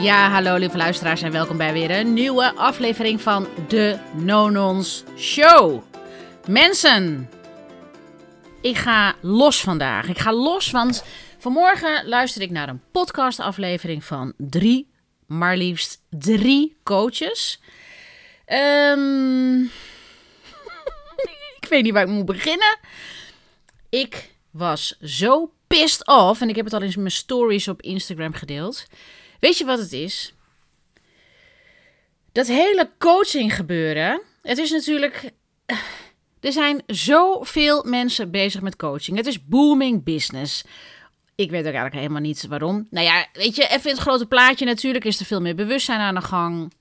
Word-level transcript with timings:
Ja, 0.00 0.30
hallo 0.30 0.56
lieve 0.56 0.76
luisteraars 0.76 1.22
en 1.22 1.32
welkom 1.32 1.56
bij 1.56 1.72
weer 1.72 1.90
een 1.90 2.12
nieuwe 2.12 2.54
aflevering 2.54 3.20
van 3.20 3.48
de 3.68 3.98
Nonons 4.14 5.04
Show. 5.16 5.82
Mensen, 6.48 7.30
ik 8.60 8.76
ga 8.76 9.14
los 9.20 9.60
vandaag. 9.60 10.08
Ik 10.08 10.18
ga 10.18 10.32
los, 10.32 10.70
want 10.70 11.04
vanmorgen 11.38 12.08
luisterde 12.08 12.46
ik 12.46 12.52
naar 12.52 12.68
een 12.68 12.82
podcastaflevering 12.92 14.04
van 14.04 14.32
drie, 14.36 14.90
maar 15.26 15.56
liefst 15.56 16.02
drie 16.10 16.76
coaches. 16.82 17.60
Ehm, 18.44 19.60
ik 21.60 21.66
weet 21.68 21.82
niet 21.82 21.92
waar 21.92 22.02
ik 22.02 22.08
moet 22.08 22.26
beginnen. 22.26 22.78
Ik 23.88 24.30
was 24.50 24.96
zo 25.00 25.52
pissed 25.66 26.06
off 26.06 26.40
en 26.40 26.48
ik 26.48 26.56
heb 26.56 26.64
het 26.64 26.74
al 26.74 26.82
in 26.82 26.92
mijn 26.96 27.10
stories 27.10 27.68
op 27.68 27.82
Instagram 27.82 28.32
gedeeld. 28.32 28.86
Weet 29.42 29.58
je 29.58 29.64
wat 29.64 29.78
het 29.78 29.92
is? 29.92 30.34
Dat 32.32 32.46
hele 32.46 32.90
coaching 32.98 33.54
gebeuren. 33.54 34.22
Het 34.42 34.58
is 34.58 34.70
natuurlijk. 34.70 35.30
Er 36.40 36.52
zijn 36.52 36.82
zoveel 36.86 37.82
mensen 37.84 38.30
bezig 38.30 38.60
met 38.60 38.76
coaching. 38.76 39.16
Het 39.16 39.26
is 39.26 39.46
booming 39.46 40.04
business. 40.04 40.64
Ik 41.34 41.50
weet 41.50 41.60
ook 41.60 41.64
eigenlijk 41.64 41.94
helemaal 41.94 42.20
niet 42.20 42.46
waarom. 42.46 42.86
Nou 42.90 43.06
ja, 43.06 43.26
weet 43.32 43.56
je, 43.56 43.62
even 43.66 43.90
in 43.90 43.96
het 43.96 44.04
grote 44.04 44.26
plaatje. 44.26 44.64
Natuurlijk 44.64 45.04
is 45.04 45.20
er 45.20 45.26
veel 45.26 45.40
meer 45.40 45.54
bewustzijn 45.54 46.00
aan 46.00 46.14
de 46.14 46.20
gang. 46.20 46.72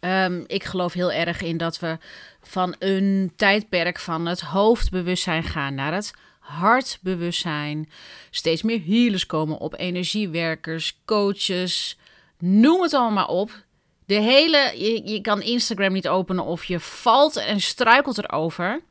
Um, 0.00 0.44
ik 0.46 0.64
geloof 0.64 0.92
heel 0.92 1.12
erg 1.12 1.42
in 1.42 1.56
dat 1.56 1.78
we 1.78 1.98
van 2.42 2.74
een 2.78 3.32
tijdperk 3.36 3.98
van 3.98 4.26
het 4.26 4.40
hoofdbewustzijn 4.40 5.44
gaan 5.44 5.74
naar 5.74 5.94
het 5.94 6.12
hartbewustzijn. 6.42 7.90
Steeds 8.30 8.62
meer 8.62 8.82
healers 8.84 9.26
komen 9.26 9.58
op, 9.58 9.78
energiewerkers, 9.78 11.00
coaches, 11.04 11.98
noem 12.38 12.82
het 12.82 12.94
allemaal 12.94 13.26
op. 13.26 13.64
De 14.06 14.14
hele, 14.14 14.72
je, 14.76 15.08
je 15.10 15.20
kan 15.20 15.42
Instagram 15.42 15.92
niet 15.92 16.08
openen 16.08 16.44
of 16.44 16.64
je 16.64 16.80
valt 16.80 17.36
en 17.36 17.60
struikelt 17.60 18.18
erover. 18.18 18.82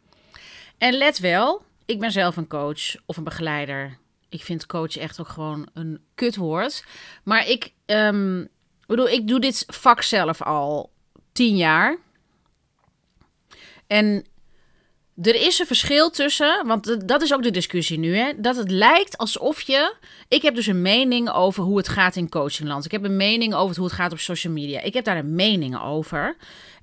En 0.78 0.94
let 0.94 1.20
wel, 1.20 1.62
ik 1.86 2.00
ben 2.00 2.12
zelf 2.12 2.38
een 2.38 2.48
coach 2.48 2.96
of 3.06 3.18
een 3.18 3.24
begeleider. 3.24 3.98
Ik 4.30 4.44
vind 4.44 4.66
coach 4.66 4.98
echt 4.98 5.20
ook 5.20 5.28
gewoon 5.28 5.68
een 5.74 6.02
kutwoord. 6.16 6.84
Maar 7.24 7.48
ik, 7.48 7.72
um, 7.86 8.48
bedoel, 8.88 9.10
ik 9.10 9.28
doe 9.28 9.40
dit 9.40 9.64
vak 9.68 10.02
zelf 10.02 10.42
al 10.42 10.92
tien 11.32 11.56
jaar. 11.56 11.98
En 13.88 14.26
er 15.22 15.36
is 15.36 15.60
een 15.60 15.66
verschil 15.66 16.10
tussen, 16.10 16.68
want 16.68 17.08
dat 17.08 17.22
is 17.22 17.34
ook 17.34 17.44
de 17.44 17.52
discussie 17.52 18.00
nu, 18.00 18.16
hè, 18.16 18.32
dat 18.38 18.56
het 18.56 18.72
lijkt 18.72 19.18
alsof 19.18 19.62
je. 19.62 19.94
Ik 20.28 20.42
heb 20.42 20.56
dus 20.56 20.68
een 20.68 20.82
mening 20.82 21.32
over 21.32 21.64
hoe 21.64 21.78
het 21.78 21.88
gaat 21.88 22.16
in 22.16 22.30
coachingland. 22.30 22.86
Ik 22.86 22.92
heb 22.92 23.04
een 23.04 23.18
mening 23.18 23.54
over 23.54 23.76
hoe 23.76 23.86
het 23.86 23.94
gaat 23.94 24.12
op 24.12 24.20
social 24.20 24.54
media. 24.54 24.82
Ik 24.82 24.94
heb 24.94 25.06
daar 25.06 25.18
een 25.18 25.36
mening 25.36 25.82
over. 25.82 26.36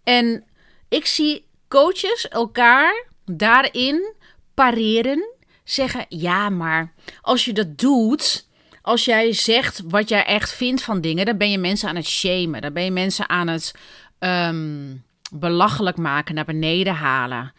En 0.04 0.44
ik 0.88 1.06
zie 1.06 1.46
coaches 1.68 2.28
elkaar 2.28 3.06
daarin 3.24 4.14
pareren. 4.54 5.36
Zeggen: 5.64 6.06
ja, 6.08 6.48
maar 6.48 6.92
als 7.20 7.44
je 7.44 7.52
dat 7.52 7.78
doet. 7.78 8.46
Als 8.82 9.04
jij 9.04 9.32
zegt 9.32 9.82
wat 9.88 10.08
jij 10.08 10.24
echt 10.24 10.52
vindt 10.52 10.82
van 10.82 11.00
dingen, 11.00 11.26
dan 11.26 11.36
ben 11.36 11.50
je 11.50 11.58
mensen 11.58 11.88
aan 11.88 11.96
het 11.96 12.06
shamen. 12.06 12.60
Dan 12.60 12.72
ben 12.72 12.84
je 12.84 12.90
mensen 12.90 13.28
aan 13.28 13.48
het 13.48 13.74
um, 14.18 15.04
belachelijk 15.32 15.96
maken, 15.96 16.34
naar 16.34 16.44
beneden 16.44 16.94
halen. 16.94 17.52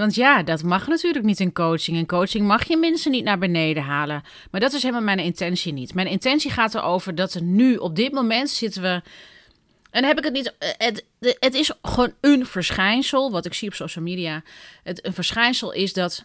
Want 0.00 0.14
ja, 0.14 0.42
dat 0.42 0.62
mag 0.62 0.86
natuurlijk 0.86 1.24
niet 1.24 1.40
in 1.40 1.52
coaching. 1.52 1.96
In 1.96 2.06
coaching 2.06 2.46
mag 2.46 2.68
je 2.68 2.76
mensen 2.76 3.10
niet 3.10 3.24
naar 3.24 3.38
beneden 3.38 3.82
halen. 3.82 4.22
Maar 4.50 4.60
dat 4.60 4.72
is 4.72 4.82
helemaal 4.82 5.02
mijn 5.04 5.18
intentie 5.18 5.72
niet. 5.72 5.94
Mijn 5.94 6.06
intentie 6.06 6.50
gaat 6.50 6.74
erover 6.74 7.14
dat 7.14 7.34
er 7.34 7.42
nu, 7.42 7.76
op 7.76 7.96
dit 7.96 8.12
moment 8.12 8.50
zitten 8.50 8.82
we. 8.82 9.02
En 9.90 10.04
heb 10.04 10.18
ik 10.18 10.24
het 10.24 10.32
niet. 10.32 10.54
Het, 10.58 11.04
het 11.20 11.54
is 11.54 11.72
gewoon 11.82 12.14
een 12.20 12.46
verschijnsel. 12.46 13.30
Wat 13.30 13.46
ik 13.46 13.54
zie 13.54 13.68
op 13.68 13.74
social 13.74 14.04
media. 14.04 14.42
Het, 14.82 15.06
een 15.06 15.14
verschijnsel 15.14 15.72
is 15.72 15.92
dat. 15.92 16.24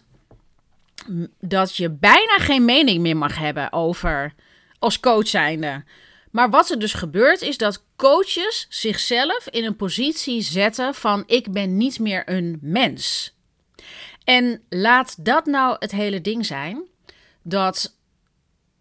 Dat 1.40 1.76
je 1.76 1.90
bijna 1.90 2.36
geen 2.38 2.64
mening 2.64 3.00
meer 3.00 3.16
mag 3.16 3.38
hebben 3.38 3.72
over. 3.72 4.34
Als 4.78 5.00
coach 5.00 5.28
zijnde. 5.28 5.84
Maar 6.30 6.50
wat 6.50 6.70
er 6.70 6.78
dus 6.78 6.92
gebeurt 6.92 7.42
is 7.42 7.56
dat 7.56 7.84
coaches 7.96 8.66
zichzelf 8.68 9.48
in 9.50 9.64
een 9.64 9.76
positie 9.76 10.42
zetten 10.42 10.94
van 10.94 11.22
ik 11.26 11.52
ben 11.52 11.76
niet 11.76 11.98
meer 11.98 12.22
een 12.28 12.58
mens. 12.60 13.34
En 14.30 14.62
laat 14.68 15.24
dat 15.24 15.46
nou 15.46 15.76
het 15.78 15.90
hele 15.90 16.20
ding 16.20 16.46
zijn 16.46 16.82
dat 17.42 17.96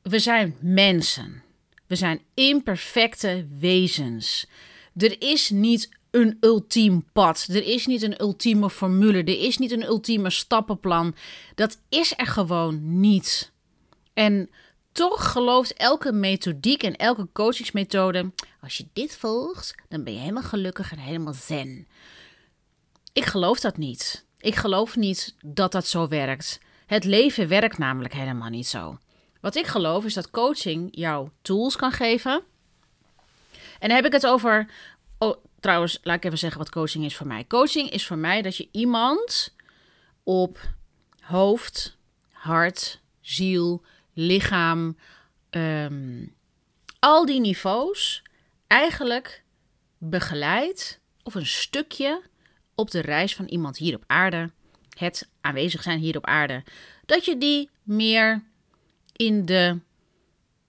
we 0.02 0.20
zijn 0.20 0.56
mensen. 0.60 1.44
We 1.88 1.96
zijn 1.96 2.22
imperfecte 2.34 3.48
wezens. 3.60 4.48
Er 4.96 5.22
is 5.22 5.50
niet 5.50 5.90
een 6.12 6.38
ultiem 6.40 7.06
pad. 7.12 7.48
Er 7.50 7.64
is 7.64 7.86
niet 7.86 8.02
een 8.02 8.22
ultieme 8.22 8.70
formule. 8.70 9.18
Er 9.18 9.40
is 9.40 9.58
niet 9.58 9.72
een 9.72 9.84
ultieme 9.84 10.30
stappenplan. 10.30 11.16
Dat 11.56 11.80
is 11.90 12.14
er 12.18 12.28
gewoon 12.28 13.00
niet. 13.00 13.52
En 14.14 14.50
toch 14.92 15.32
gelooft 15.32 15.74
elke 15.74 16.12
methodiek 16.12 16.84
en 16.84 16.96
elke 16.96 17.28
coachingsmethode: 17.34 18.32
als 18.62 18.78
je 18.78 18.88
dit 18.94 19.16
volgt, 19.16 19.76
dan 19.88 20.04
ben 20.04 20.14
je 20.14 20.20
helemaal 20.20 20.44
gelukkig 20.44 20.92
en 20.92 21.00
helemaal 21.00 21.34
zen. 21.34 21.88
Ik 23.14 23.26
geloof 23.26 23.60
dat 23.60 23.78
niet. 23.78 24.28
Ik 24.40 24.56
geloof 24.56 24.96
niet 24.96 25.36
dat 25.42 25.72
dat 25.72 25.88
zo 25.88 26.08
werkt. 26.08 26.60
Het 26.86 27.04
leven 27.04 27.48
werkt 27.48 27.78
namelijk 27.78 28.14
helemaal 28.14 28.50
niet 28.50 28.68
zo. 28.68 28.98
Wat 29.42 29.56
ik 29.56 29.66
geloof 29.66 30.06
is 30.06 30.14
dat 30.14 30.30
coaching 30.30 30.88
jou 30.92 31.30
tools 31.42 31.76
kan 31.76 31.92
geven. 31.92 32.44
En 33.80 33.88
dan 33.88 33.92
heb 33.96 34.06
ik 34.06 34.12
het 34.12 34.28
over. 34.28 34.70
Oh, 35.18 35.44
trouwens, 35.60 36.00
laat 36.04 36.16
ik 36.16 36.26
even 36.26 36.38
zeggen 36.38 36.60
wat 36.60 36.70
coaching 36.70 37.06
is 37.06 37.16
voor 37.16 37.28
mij. 37.28 37.46
Coaching 37.48 37.90
is 37.90 38.08
voor 38.08 38.18
mij 38.18 38.42
dat 38.42 38.58
je 38.58 38.70
iemand 38.72 39.56
op 40.24 40.60
hoofd, 41.20 41.98
hart, 42.32 43.02
ziel, 43.22 43.86
lichaam, 44.14 44.98
ehm, 45.50 46.26
al 47.00 47.26
die 47.26 47.40
niveaus 47.40 48.24
eigenlijk 48.68 49.44
begeleidt 49.98 51.00
of 51.24 51.36
een 51.36 51.46
stukje 51.46 52.22
op 52.80 52.92
de 52.92 53.00
reis 53.00 53.36
van 53.36 53.46
iemand 53.46 53.78
hier 53.78 53.96
op 53.96 54.04
aarde, 54.08 54.52
het 54.98 55.30
aanwezig 55.42 55.84
zijn 55.84 56.00
hier 56.00 56.18
op 56.18 56.26
aarde, 56.26 56.64
dat 57.06 57.26
je 57.26 57.38
die 57.38 57.70
meer 57.84 58.44
in 59.16 59.46
de 59.46 59.80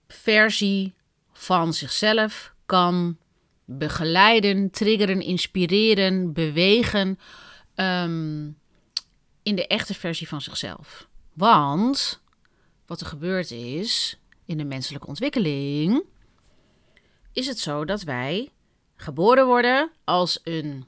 versie 0.07 0.93
van 1.33 1.73
zichzelf 1.73 2.53
kan 2.65 3.17
begeleiden, 3.65 4.71
triggeren, 4.71 5.21
inspireren, 5.21 6.33
bewegen. 6.33 7.19
Um, 7.75 8.59
in 9.43 9.55
de 9.55 9.67
echte 9.67 9.93
versie 9.93 10.27
van 10.27 10.41
zichzelf. 10.41 11.07
Want 11.33 12.21
wat 12.85 13.01
er 13.01 13.07
gebeurd 13.07 13.51
is 13.51 14.19
in 14.45 14.57
de 14.57 14.63
menselijke 14.63 15.07
ontwikkeling, 15.07 16.03
is 17.33 17.47
het 17.47 17.59
zo 17.59 17.85
dat 17.85 18.01
wij 18.01 18.51
geboren 18.95 19.45
worden 19.45 19.91
als 20.03 20.39
een 20.43 20.85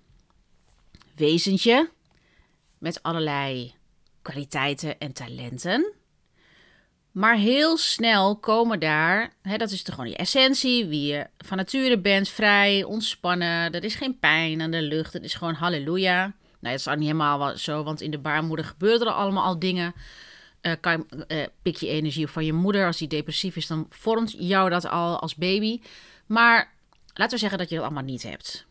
wezentje 1.16 1.90
met 2.78 3.03
allerlei 3.03 3.74
kwaliteiten 4.22 5.00
en 5.00 5.13
talenten. 5.13 5.94
Maar 7.12 7.35
heel 7.35 7.78
snel 7.78 8.38
komen 8.38 8.79
daar, 8.79 9.34
hè, 9.41 9.57
dat 9.57 9.72
is 9.72 9.84
toch 9.84 9.96
gewoon 9.96 10.09
je 10.09 10.16
essentie, 10.16 10.85
wie 10.85 11.13
je 11.13 11.28
van 11.38 11.57
nature 11.57 12.00
bent, 12.00 12.29
vrij, 12.29 12.84
ontspannen. 12.84 13.72
Er 13.72 13.84
is 13.84 13.96
geen 13.96 14.19
pijn 14.19 14.62
aan 14.62 14.72
de 14.72 14.81
lucht, 14.81 15.13
het 15.13 15.24
is 15.24 15.34
gewoon 15.34 15.53
halleluja. 15.53 16.22
Nou, 16.63 16.75
dat 16.75 16.79
is 16.85 16.88
ook 16.88 16.96
niet 16.96 17.06
helemaal 17.06 17.57
zo, 17.57 17.84
want 17.84 18.01
in 18.01 18.12
de 18.12 18.18
baarmoeder 18.19 18.66
gebeuren 18.66 19.07
er 19.07 19.13
allemaal 19.13 19.44
al 19.44 19.59
dingen. 19.59 19.94
Uh, 20.62 20.72
kan, 20.80 21.06
uh, 21.28 21.44
pik 21.62 21.75
je 21.75 21.88
energie 21.88 22.28
van 22.28 22.45
je 22.45 22.53
moeder. 22.53 22.85
Als 22.85 22.97
die 22.97 23.07
depressief 23.07 23.56
is, 23.56 23.68
dan 23.68 23.86
vormt 23.89 24.36
jou 24.38 24.69
dat 24.69 24.88
al 24.88 25.19
als 25.19 25.36
baby. 25.36 25.81
Maar 26.25 26.74
laten 27.13 27.33
we 27.33 27.39
zeggen 27.39 27.57
dat 27.57 27.69
je 27.69 27.75
dat 27.75 27.83
allemaal 27.83 28.04
niet 28.04 28.24
hebt. 28.24 28.66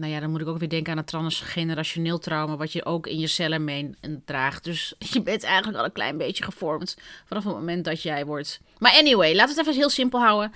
Nou 0.00 0.12
ja, 0.12 0.20
dan 0.20 0.30
moet 0.30 0.40
ik 0.40 0.46
ook 0.46 0.58
weer 0.58 0.68
denken 0.68 0.92
aan 0.92 0.98
het 0.98 1.06
transgenerationeel 1.06 2.18
trauma, 2.18 2.56
wat 2.56 2.72
je 2.72 2.84
ook 2.84 3.06
in 3.06 3.18
je 3.18 3.26
cellen 3.26 3.64
mee 3.64 3.90
draagt. 4.24 4.64
Dus 4.64 4.94
je 5.12 5.22
bent 5.22 5.42
eigenlijk 5.42 5.78
al 5.78 5.84
een 5.84 5.92
klein 5.92 6.16
beetje 6.16 6.44
gevormd 6.44 6.96
vanaf 7.24 7.44
het 7.44 7.54
moment 7.54 7.84
dat 7.84 8.02
jij 8.02 8.26
wordt. 8.26 8.60
Maar 8.78 8.92
anyway, 8.92 9.34
laten 9.34 9.54
we 9.54 9.60
het 9.60 9.68
even 9.68 9.80
heel 9.80 9.90
simpel 9.90 10.20
houden. 10.20 10.52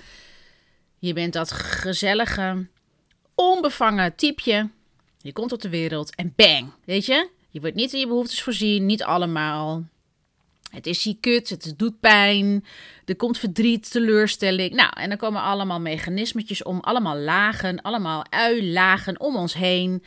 Je 0.99 1.13
bent 1.13 1.33
dat 1.33 1.51
gezellige, 1.51 2.67
onbevangen 3.35 4.15
typeje. 4.15 4.69
Je 5.21 5.33
komt 5.33 5.51
op 5.51 5.61
de 5.61 5.69
wereld 5.69 6.15
en 6.15 6.33
bang, 6.35 6.71
weet 6.85 7.05
je? 7.05 7.29
Je 7.49 7.59
wordt 7.59 7.75
niet 7.75 7.93
in 7.93 7.99
je 7.99 8.07
behoeftes 8.07 8.43
voorzien, 8.43 8.85
niet 8.85 9.03
allemaal. 9.03 9.83
Het 10.75 10.87
is 10.87 11.01
ziek 11.01 11.21
kut, 11.21 11.49
het 11.49 11.73
doet 11.77 11.99
pijn, 11.99 12.65
er 13.05 13.15
komt 13.15 13.37
verdriet, 13.37 13.91
teleurstelling. 13.91 14.73
Nou, 14.73 14.91
en 14.95 15.09
dan 15.09 15.17
komen 15.17 15.41
allemaal 15.41 15.79
mechanismetjes 15.79 16.63
om, 16.63 16.79
allemaal 16.79 17.17
lagen, 17.17 17.81
allemaal 17.81 18.25
uilagen 18.29 19.19
om 19.19 19.35
ons 19.35 19.53
heen. 19.53 20.03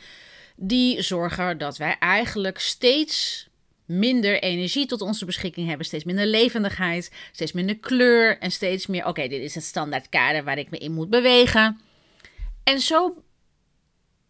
Die 0.55 1.01
zorgen 1.01 1.57
dat 1.57 1.77
wij 1.77 1.95
eigenlijk 1.99 2.59
steeds 2.59 3.47
minder 3.85 4.41
energie 4.41 4.85
tot 4.85 5.01
onze 5.01 5.25
beschikking 5.25 5.67
hebben, 5.67 5.85
steeds 5.85 6.03
minder 6.03 6.25
levendigheid, 6.25 7.11
steeds 7.31 7.51
minder 7.51 7.77
kleur 7.77 8.37
en 8.39 8.51
steeds 8.51 8.87
meer, 8.87 9.05
oké, 9.05 9.27
dit 9.27 9.41
is 9.41 9.55
het 9.55 9.63
standaard 9.63 10.09
kader 10.09 10.43
waar 10.43 10.57
ik 10.57 10.69
me 10.69 10.77
in 10.77 10.91
moet 10.91 11.09
bewegen. 11.09 11.79
En 12.63 12.79
zo, 12.79 13.23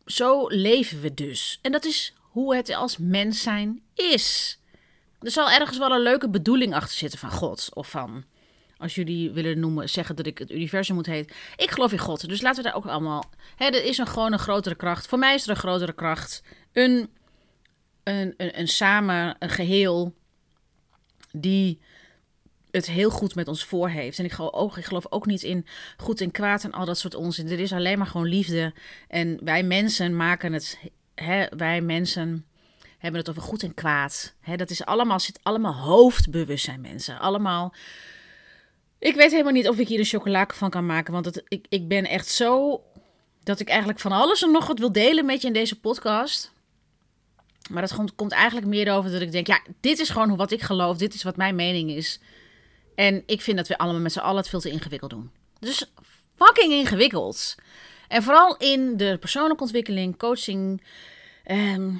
zo 0.05 0.47
leven 0.47 1.01
we 1.01 1.13
dus. 1.13 1.59
En 1.61 1.71
dat 1.71 1.85
is 1.85 2.13
hoe 2.19 2.55
het 2.55 2.75
als 2.75 2.97
mens 2.97 3.41
zijn 3.41 3.81
is. 3.95 4.58
Er 5.19 5.31
zal 5.31 5.51
ergens 5.51 5.77
wel 5.77 5.91
een 5.91 6.01
leuke 6.01 6.29
bedoeling 6.29 6.73
achter 6.73 6.97
zitten 6.97 7.19
van 7.19 7.31
God 7.31 7.69
of 7.73 7.89
van 7.89 8.23
als 8.79 8.95
jullie 8.95 9.31
willen 9.31 9.59
noemen, 9.59 9.89
zeggen 9.89 10.15
dat 10.15 10.25
ik 10.25 10.37
het 10.37 10.51
universum 10.51 10.95
moet 10.95 11.05
heten. 11.05 11.35
Ik 11.55 11.71
geloof 11.71 11.91
in 11.91 11.97
God. 11.97 12.29
Dus 12.29 12.41
laten 12.41 12.63
we 12.63 12.69
daar 12.69 12.77
ook 12.77 12.85
allemaal. 12.85 13.29
Hè, 13.55 13.65
er 13.65 13.83
is 13.83 13.97
een, 13.97 14.07
gewoon 14.07 14.33
een 14.33 14.39
grotere 14.39 14.75
kracht. 14.75 15.07
Voor 15.07 15.19
mij 15.19 15.33
is 15.33 15.43
er 15.43 15.49
een 15.49 15.55
grotere 15.55 15.93
kracht. 15.93 16.43
Een, 16.73 17.09
een, 18.03 18.33
een, 18.37 18.59
een 18.59 18.67
samen, 18.67 19.35
een 19.39 19.49
geheel. 19.49 20.15
Die 21.31 21.81
het 22.71 22.85
heel 22.85 23.09
goed 23.09 23.35
met 23.35 23.47
ons 23.47 23.63
voor 23.63 23.89
heeft. 23.89 24.19
En 24.19 24.25
ik 24.25 24.31
geloof, 24.31 24.53
ook, 24.53 24.77
ik 24.77 24.85
geloof 24.85 25.05
ook 25.11 25.25
niet 25.25 25.43
in 25.43 25.65
goed 25.97 26.21
en 26.21 26.31
kwaad 26.31 26.63
en 26.63 26.71
al 26.71 26.85
dat 26.85 26.97
soort 26.97 27.15
onzin. 27.15 27.49
Er 27.49 27.59
is 27.59 27.73
alleen 27.73 27.97
maar 27.97 28.07
gewoon 28.07 28.27
liefde. 28.27 28.73
En 29.07 29.39
wij 29.43 29.63
mensen 29.63 30.15
maken 30.15 30.53
het. 30.53 30.79
Hè, 31.15 31.45
wij 31.57 31.81
mensen 31.81 32.45
hebben 32.99 33.19
het 33.19 33.29
over 33.29 33.41
goed 33.41 33.63
en 33.63 33.73
kwaad. 33.73 34.33
Dat 34.55 34.69
is 34.69 34.85
allemaal, 34.85 35.19
zit 35.19 35.39
allemaal 35.43 35.73
hoofdbewustzijn, 35.73 36.81
mensen. 36.81 37.19
Allemaal 37.19 37.73
ik 38.99 39.15
weet 39.15 39.31
helemaal 39.31 39.53
niet 39.53 39.67
of 39.67 39.77
ik 39.77 39.87
hier 39.87 39.99
een 39.99 40.05
chocolade 40.05 40.53
van 40.53 40.69
kan 40.69 40.85
maken. 40.85 41.13
Want 41.13 41.25
het, 41.25 41.43
ik, 41.47 41.65
ik 41.69 41.87
ben 41.87 42.05
echt 42.05 42.27
zo. 42.27 42.83
dat 43.43 43.59
ik 43.59 43.69
eigenlijk 43.69 43.99
van 43.99 44.11
alles 44.11 44.43
en 44.43 44.51
nog 44.51 44.67
wat 44.67 44.79
wil 44.79 44.91
delen 44.91 45.25
met 45.25 45.41
je 45.41 45.47
in 45.47 45.53
deze 45.53 45.79
podcast. 45.79 46.51
Maar 47.69 47.81
dat 47.81 47.95
komt, 47.95 48.15
komt 48.15 48.31
eigenlijk 48.31 48.67
meer 48.67 48.93
over 48.93 49.11
dat 49.11 49.21
ik 49.21 49.31
denk: 49.31 49.47
ja, 49.47 49.61
dit 49.79 49.99
is 49.99 50.09
gewoon 50.09 50.35
wat 50.35 50.51
ik 50.51 50.61
geloof. 50.61 50.97
Dit 50.97 51.13
is 51.13 51.23
wat 51.23 51.37
mijn 51.37 51.55
mening 51.55 51.89
is. 51.89 52.19
En 52.95 53.23
ik 53.25 53.41
vind 53.41 53.57
dat 53.57 53.67
we 53.67 53.77
allemaal 53.77 54.01
met 54.01 54.11
z'n 54.11 54.19
allen 54.19 54.37
het 54.37 54.49
veel 54.49 54.59
te 54.59 54.69
ingewikkeld 54.69 55.11
doen. 55.11 55.31
Dus 55.59 55.91
fucking 56.35 56.73
ingewikkeld. 56.73 57.55
En 58.07 58.23
vooral 58.23 58.57
in 58.57 58.97
de 58.97 59.17
persoonlijke 59.19 59.63
ontwikkeling, 59.63 60.17
coaching. 60.17 60.83
Ehm, 61.43 61.91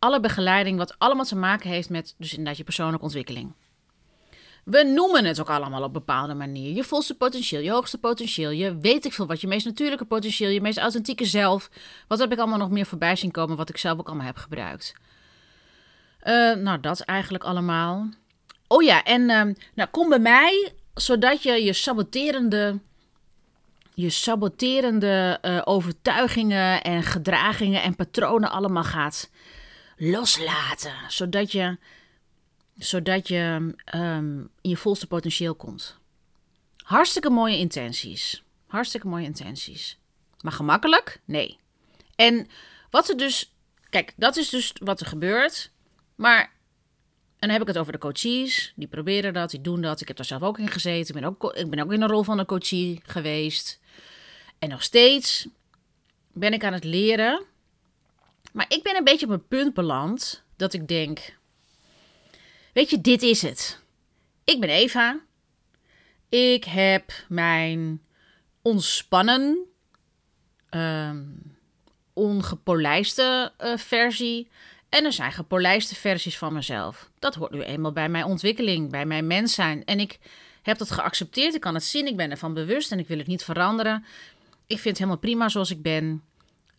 alle 0.00 0.20
begeleiding, 0.20 0.78
wat 0.78 0.94
allemaal 0.98 1.24
te 1.24 1.36
maken 1.36 1.70
heeft 1.70 1.90
met 1.90 2.14
dus 2.18 2.30
inderdaad 2.30 2.56
je 2.56 2.64
persoonlijke 2.64 3.04
ontwikkeling. 3.04 3.52
We 4.64 4.82
noemen 4.82 5.24
het 5.24 5.40
ook 5.40 5.50
allemaal 5.50 5.82
op 5.82 5.92
bepaalde 5.92 6.34
manier. 6.34 6.74
Je 6.74 6.84
volste 6.84 7.16
potentieel, 7.16 7.62
je 7.62 7.70
hoogste 7.70 7.98
potentieel, 7.98 8.50
je 8.50 8.78
weet 8.78 9.04
ik 9.04 9.12
veel 9.12 9.26
wat, 9.26 9.40
je 9.40 9.46
meest 9.46 9.66
natuurlijke 9.66 10.04
potentieel, 10.04 10.50
je 10.50 10.60
meest 10.60 10.78
authentieke 10.78 11.24
zelf. 11.24 11.70
Wat 12.08 12.18
heb 12.18 12.32
ik 12.32 12.38
allemaal 12.38 12.58
nog 12.58 12.70
meer 12.70 12.86
voorbij 12.86 13.16
zien 13.16 13.30
komen, 13.30 13.56
wat 13.56 13.68
ik 13.68 13.76
zelf 13.76 13.98
ook 13.98 14.06
allemaal 14.06 14.26
heb 14.26 14.36
gebruikt. 14.36 14.94
Uh, 16.24 16.54
nou, 16.54 16.80
dat 16.80 17.00
eigenlijk 17.00 17.44
allemaal. 17.44 18.08
Oh 18.66 18.82
ja, 18.82 19.02
en 19.02 19.20
uh, 19.20 19.42
nou, 19.74 19.88
kom 19.90 20.08
bij 20.08 20.18
mij, 20.18 20.72
zodat 20.94 21.42
je 21.42 21.64
je 21.64 21.72
saboterende, 21.72 22.78
je 23.94 24.10
saboterende 24.10 25.38
uh, 25.42 25.60
overtuigingen 25.64 26.82
en 26.82 27.02
gedragingen 27.02 27.82
en 27.82 27.96
patronen 27.96 28.50
allemaal 28.50 28.84
gaat 28.84 29.30
loslaten. 30.00 30.94
Zodat 31.08 31.52
je 31.52 31.78
zodat 32.78 33.28
je 33.28 33.74
um, 33.94 34.50
in 34.60 34.70
je 34.70 34.76
volste 34.76 35.06
potentieel 35.06 35.54
komt. 35.54 35.98
Hartstikke 36.76 37.30
mooie 37.30 37.56
intenties. 37.56 38.42
Hartstikke 38.66 39.06
mooie 39.06 39.24
intenties. 39.24 39.98
Maar 40.40 40.52
gemakkelijk? 40.52 41.20
Nee. 41.24 41.58
En 42.16 42.48
wat 42.90 43.08
er 43.08 43.16
dus. 43.16 43.54
Kijk, 43.90 44.12
dat 44.16 44.36
is 44.36 44.48
dus 44.48 44.72
wat 44.82 45.00
er 45.00 45.06
gebeurt. 45.06 45.70
Maar. 46.14 46.58
En 47.38 47.48
dan 47.48 47.58
heb 47.58 47.68
ik 47.68 47.74
het 47.74 47.78
over 47.78 47.92
de 47.92 47.98
coaches. 47.98 48.72
Die 48.76 48.88
proberen 48.88 49.32
dat, 49.32 49.50
die 49.50 49.60
doen 49.60 49.80
dat. 49.80 50.00
Ik 50.00 50.08
heb 50.08 50.16
daar 50.16 50.26
zelf 50.26 50.42
ook 50.42 50.58
in 50.58 50.68
gezeten. 50.68 51.14
Ik 51.14 51.20
ben 51.20 51.30
ook, 51.30 51.54
ik 51.54 51.70
ben 51.70 51.80
ook 51.80 51.92
in 51.92 52.00
de 52.00 52.06
rol 52.06 52.22
van 52.22 52.38
een 52.38 52.46
coachie 52.46 53.00
geweest. 53.04 53.80
En 54.58 54.68
nog 54.68 54.82
steeds 54.82 55.48
ben 56.32 56.52
ik 56.52 56.64
aan 56.64 56.72
het 56.72 56.84
leren. 56.84 57.44
Maar 58.52 58.66
ik 58.68 58.82
ben 58.82 58.96
een 58.96 59.04
beetje 59.04 59.26
op 59.26 59.32
een 59.32 59.48
punt 59.48 59.74
beland 59.74 60.42
dat 60.56 60.72
ik 60.72 60.88
denk: 60.88 61.38
Weet 62.72 62.90
je, 62.90 63.00
dit 63.00 63.22
is 63.22 63.42
het. 63.42 63.82
Ik 64.44 64.60
ben 64.60 64.68
Eva. 64.68 65.20
Ik 66.28 66.64
heb 66.64 67.12
mijn 67.28 68.02
ontspannen, 68.62 69.58
um, 70.70 71.56
ongepolijste 72.12 73.52
uh, 73.60 73.76
versie. 73.76 74.48
En 74.88 75.04
er 75.04 75.12
zijn 75.12 75.32
gepolijste 75.32 75.94
versies 75.94 76.38
van 76.38 76.52
mezelf. 76.52 77.10
Dat 77.18 77.34
hoort 77.34 77.52
nu 77.52 77.62
eenmaal 77.62 77.92
bij 77.92 78.08
mijn 78.08 78.24
ontwikkeling, 78.24 78.90
bij 78.90 79.06
mijn 79.06 79.26
mens 79.26 79.54
zijn. 79.54 79.84
En 79.84 80.00
ik 80.00 80.18
heb 80.62 80.78
dat 80.78 80.90
geaccepteerd. 80.90 81.54
Ik 81.54 81.60
kan 81.60 81.74
het 81.74 81.84
zien. 81.84 82.06
Ik 82.06 82.16
ben 82.16 82.30
ervan 82.30 82.54
bewust 82.54 82.92
en 82.92 82.98
ik 82.98 83.08
wil 83.08 83.18
het 83.18 83.26
niet 83.26 83.44
veranderen. 83.44 84.04
Ik 84.66 84.78
vind 84.78 84.84
het 84.84 84.98
helemaal 84.98 85.18
prima 85.18 85.48
zoals 85.48 85.70
ik 85.70 85.82
ben. 85.82 86.22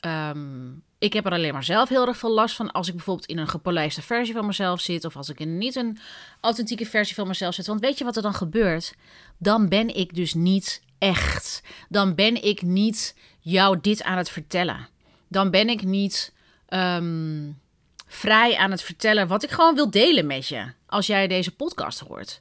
Um, 0.01 0.83
ik 1.01 1.13
heb 1.13 1.25
er 1.25 1.31
alleen 1.31 1.53
maar 1.53 1.63
zelf 1.63 1.89
heel 1.89 2.07
erg 2.07 2.17
veel 2.17 2.31
last 2.31 2.55
van 2.55 2.71
als 2.71 2.87
ik 2.87 2.95
bijvoorbeeld 2.95 3.27
in 3.27 3.37
een 3.37 3.47
gepolijste 3.47 4.01
versie 4.01 4.33
van 4.33 4.45
mezelf 4.45 4.81
zit. 4.81 5.05
Of 5.05 5.15
als 5.15 5.29
ik 5.29 5.39
in 5.39 5.57
niet 5.57 5.75
een 5.75 5.97
authentieke 6.41 6.85
versie 6.85 7.15
van 7.15 7.27
mezelf 7.27 7.53
zit. 7.53 7.67
Want 7.67 7.79
weet 7.79 7.97
je 7.97 8.03
wat 8.03 8.15
er 8.15 8.21
dan 8.21 8.33
gebeurt? 8.33 8.93
Dan 9.37 9.69
ben 9.69 9.95
ik 9.95 10.15
dus 10.15 10.33
niet 10.33 10.81
echt. 10.97 11.63
Dan 11.89 12.15
ben 12.15 12.43
ik 12.43 12.61
niet 12.61 13.15
jou 13.39 13.77
dit 13.81 14.03
aan 14.03 14.17
het 14.17 14.29
vertellen. 14.29 14.87
Dan 15.27 15.51
ben 15.51 15.69
ik 15.69 15.83
niet 15.83 16.33
um, 16.69 17.59
vrij 18.07 18.57
aan 18.57 18.71
het 18.71 18.81
vertellen 18.81 19.27
wat 19.27 19.43
ik 19.43 19.49
gewoon 19.49 19.75
wil 19.75 19.91
delen 19.91 20.27
met 20.27 20.47
je. 20.47 20.71
Als 20.85 21.07
jij 21.07 21.27
deze 21.27 21.55
podcast 21.55 21.99
hoort. 21.99 22.39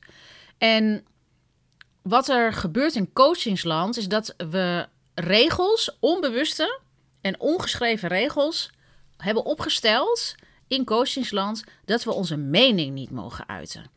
En 0.58 1.04
wat 2.02 2.28
er 2.28 2.52
gebeurt 2.52 2.94
in 2.94 3.12
coachingsland 3.12 3.96
is 3.96 4.08
dat 4.08 4.34
we 4.36 4.88
regels, 5.14 5.96
onbewuste 6.00 6.80
en 7.20 7.40
ongeschreven 7.40 8.08
regels 8.08 8.70
hebben 9.16 9.44
opgesteld 9.44 10.34
in 10.68 10.84
coachingsland 10.84 11.64
dat 11.84 12.04
we 12.04 12.12
onze 12.12 12.36
mening 12.36 12.94
niet 12.94 13.10
mogen 13.10 13.48
uiten. 13.48 13.90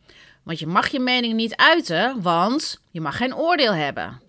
Want 0.44 0.60
je 0.60 0.68
mag 0.68 0.88
je 0.88 1.00
mening 1.00 1.34
niet 1.34 1.56
uiten, 1.56 2.22
want 2.22 2.82
je 2.92 3.02
mag 3.02 3.18
geen 3.18 3.36
oordeel 3.36 3.74
hebben. 3.74 4.22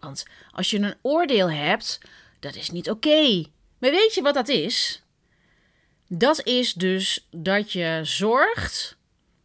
Want 0.00 0.24
als 0.50 0.70
je 0.70 0.78
een 0.78 0.94
oordeel 1.02 1.50
hebt, 1.50 2.00
dat 2.40 2.54
is 2.54 2.70
niet 2.70 2.90
oké. 2.90 3.44
Maar 3.78 3.90
weet 3.90 4.14
je 4.14 4.22
wat 4.22 4.34
dat 4.34 4.48
is? 4.48 5.02
Dat 6.06 6.46
is 6.46 6.72
dus 6.72 7.26
dat 7.30 7.72
je 7.72 8.00
zorgt 8.02 8.96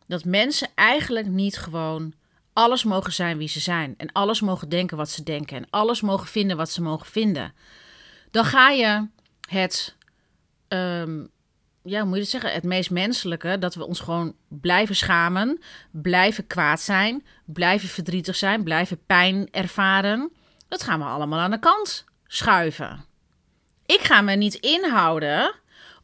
dat 0.08 0.26
mensen 0.26 0.70
eigenlijk 0.76 1.28
niet 1.28 1.58
gewoon 1.58 2.14
alles 2.54 2.84
mogen 2.84 3.14
zijn 3.14 3.38
wie 3.38 3.48
ze 3.48 3.60
zijn. 3.60 3.94
En 3.98 4.12
alles 4.12 4.42
mogen 4.42 4.70
denken 4.70 4.98
wat 4.98 5.10
ze 5.10 5.24
denken. 5.24 5.58
En 5.58 5.68
alles 5.70 6.02
mogen 6.02 6.28
vinden 6.28 6.58
wat 6.58 6.72
ze 6.72 6.82
mogen 6.82 7.06
vinden 7.06 7.54
dan 8.36 8.46
ga 8.46 8.70
je 8.70 9.08
het, 9.50 9.96
um, 10.68 11.30
ja, 11.84 12.04
moet 12.04 12.16
je 12.16 12.22
het 12.22 12.30
zeggen, 12.30 12.54
het 12.54 12.64
meest 12.64 12.92
menselijke, 12.92 13.58
dat 13.60 13.76
we 13.76 13.86
ons 13.86 14.00
gewoon 14.00 14.36
blijven 14.48 14.96
schamen, 14.96 15.62
blijven 15.92 16.48
kwaad 16.48 16.82
zijn, 16.82 17.26
blijven 17.46 17.90
verdrietig 17.90 18.36
zijn, 18.36 18.64
blijven 18.64 19.06
pijn 19.06 19.48
ervaren. 19.52 20.32
Dat 20.68 20.84
gaan 20.84 21.00
we 21.00 21.06
allemaal 21.06 21.40
aan 21.40 21.52
de 21.52 21.60
kant 21.60 22.06
schuiven. 22.28 23.06
Ik 23.86 24.00
ga 24.00 24.22
me 24.22 24.36
niet 24.36 24.54
inhouden 24.54 25.54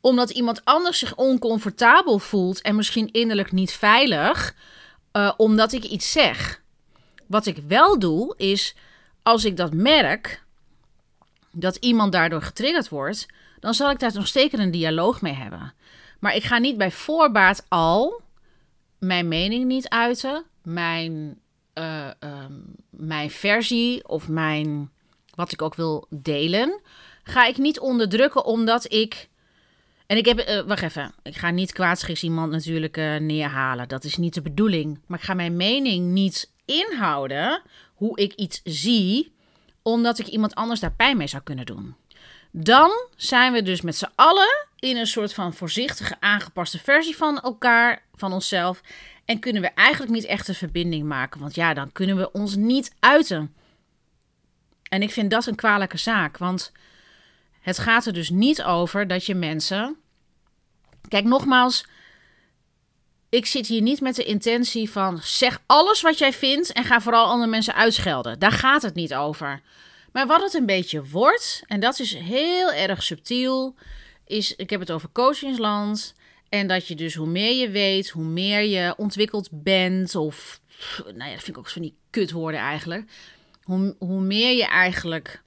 omdat 0.02 0.30
iemand 0.30 0.66
anders 0.66 1.00
zich 1.00 1.16
oncomfortabel 1.16 2.20
voelt 2.20 2.62
en 2.62 2.76
misschien 2.76 3.12
innerlijk 3.12 3.52
niet 3.52 3.72
veilig, 3.72 4.56
uh, 5.14 5.32
omdat 5.38 5.72
ik 5.72 5.84
iets 5.84 6.12
zeg. 6.12 6.62
Wat 7.28 7.46
ik 7.46 7.58
wel 7.68 8.00
doe, 8.00 8.34
is 8.38 8.76
als 9.24 9.46
ik 9.46 9.58
dat 9.58 9.74
merk, 9.74 10.44
dat 11.52 11.76
iemand 11.76 12.12
daardoor 12.12 12.42
getriggerd 12.42 12.90
wordt, 12.90 13.26
dan 13.60 13.74
zal 13.74 13.90
ik 13.90 14.00
daar 14.00 14.14
nog 14.14 14.28
zeker 14.28 14.60
een 14.60 14.72
dialoog 14.72 15.22
mee 15.22 15.34
hebben. 15.34 15.74
Maar 16.20 16.36
ik 16.36 16.44
ga 16.44 16.58
niet 16.58 16.78
bij 16.78 16.92
voorbaat 16.92 17.66
al 17.68 18.22
mijn 19.00 19.28
mening 19.28 19.66
niet 19.66 19.90
uiten, 19.90 20.44
mijn, 20.64 21.40
uh, 21.74 22.10
um, 22.20 22.76
mijn 22.90 23.30
versie 23.30 24.08
of 24.08 24.28
mijn 24.28 24.92
wat 25.36 25.52
ik 25.52 25.62
ook 25.62 25.76
wil 25.76 26.08
delen, 26.10 26.82
ga 27.24 27.46
ik 27.46 27.58
niet 27.58 27.80
onderdrukken 27.80 28.46
omdat 28.46 28.94
ik. 28.94 29.30
En 30.06 30.18
ik 30.18 30.26
heb, 30.26 30.50
uh, 30.50 30.62
wacht 30.62 30.82
even, 30.82 31.14
ik 31.24 31.36
ga 31.36 31.50
niet 31.50 31.74
kwaadschiks 31.74 32.24
iemand 32.24 32.52
natuurlijk 32.52 32.98
uh, 32.98 33.16
neerhalen. 33.16 33.88
Dat 33.88 34.04
is 34.04 34.18
niet 34.18 34.34
de 34.34 34.42
bedoeling. 34.42 35.00
Maar 35.08 35.18
ik 35.18 35.26
ga 35.26 35.34
mijn 35.34 35.56
mening 35.56 36.12
niet 36.12 36.52
inhouden 36.66 37.62
hoe 37.94 38.20
ik 38.20 38.34
iets 38.34 38.62
zie 38.64 39.34
omdat 39.82 40.20
ik 40.20 40.28
iemand 40.28 40.56
anders 40.56 40.80
daar 40.80 40.94
pijn 40.94 41.18
mee 41.18 41.28
zou 41.28 41.44
kunnen 41.44 41.66
doen. 41.66 41.96
Dan 42.52 42.92
zijn 43.16 43.54
we 43.54 43.62
dus 43.62 43.82
met 43.82 43.96
z'n 43.96 44.12
allen 44.16 44.68
in 44.80 44.98
een 44.98 45.08
soort 45.08 45.34
van 45.34 45.54
voorzichtige 45.54 46.16
aangepaste 46.20 46.80
versie 46.80 47.16
van 47.16 47.40
elkaar, 47.40 48.04
van 48.16 48.34
onszelf. 48.34 48.82
En 49.26 49.40
kunnen 49.40 49.62
we 49.62 49.68
eigenlijk 49.68 50.12
niet 50.12 50.26
echt 50.26 50.48
een 50.48 50.56
verbinding 50.56 51.08
maken. 51.08 51.40
Want 51.40 51.56
ja, 51.56 51.74
dan 51.74 51.92
kunnen 51.92 52.18
we 52.18 52.32
ons 52.32 52.56
niet 52.56 52.96
uiten. 53.00 53.54
En 54.90 55.02
ik 55.02 55.12
vind 55.12 55.32
dat 55.32 55.46
een 55.46 55.56
kwalijke 55.56 55.98
zaak. 55.98 56.38
Want 56.38 56.72
het 57.62 57.80
gaat 57.80 58.06
er 58.06 58.14
dus 58.14 58.30
niet 58.30 58.64
over 58.64 59.08
dat 59.08 59.26
je 59.26 59.36
mensen. 59.36 59.98
Kijk, 61.08 61.24
nogmaals. 61.24 61.86
Ik 63.32 63.46
zit 63.46 63.68
hier 63.68 63.82
niet 63.82 64.02
met 64.02 64.16
de 64.16 64.24
intentie 64.24 64.90
van 64.90 65.20
zeg 65.22 65.62
alles 65.66 66.02
wat 66.02 66.18
jij 66.18 66.34
vindt 66.34 66.72
en 66.72 66.84
ga 66.84 67.02
vooral 67.02 67.26
andere 67.26 67.50
mensen 67.50 67.76
uitschelden. 67.76 68.40
Daar 68.40 68.52
gaat 68.52 68.82
het 68.82 68.94
niet 68.94 69.14
over. 69.14 69.62
Maar 70.12 70.28
wat 70.28 70.42
het 70.42 70.54
een 70.54 70.66
beetje 70.66 71.04
wordt, 71.04 71.64
en 71.68 71.80
dat 71.80 72.00
is 72.00 72.14
heel 72.14 72.72
erg 72.72 73.04
subtiel, 73.04 73.76
is, 74.26 74.56
ik 74.56 74.70
heb 74.70 74.80
het 74.80 74.92
over 74.92 75.10
coachingsland. 75.12 76.14
En 76.50 76.68
dat 76.68 76.88
je 76.88 76.96
dus 76.96 77.16
hoe 77.16 77.28
meer 77.28 77.56
je 77.56 77.70
weet, 77.70 78.10
hoe 78.10 78.24
meer 78.24 78.62
je 78.62 78.94
ontwikkeld 78.98 79.50
bent, 79.52 80.16
of, 80.16 80.62
nou 80.98 81.30
ja, 81.30 81.34
dat 81.34 81.44
vind 81.44 81.48
ik 81.48 81.58
ook 81.58 81.70
van 81.70 81.82
die 81.82 81.96
kutwoorden 82.10 82.60
eigenlijk. 82.60 83.12
Hoe, 83.64 83.96
hoe 84.00 84.22
meer 84.22 84.58
je 84.58 84.66
eigenlijk 84.66 85.42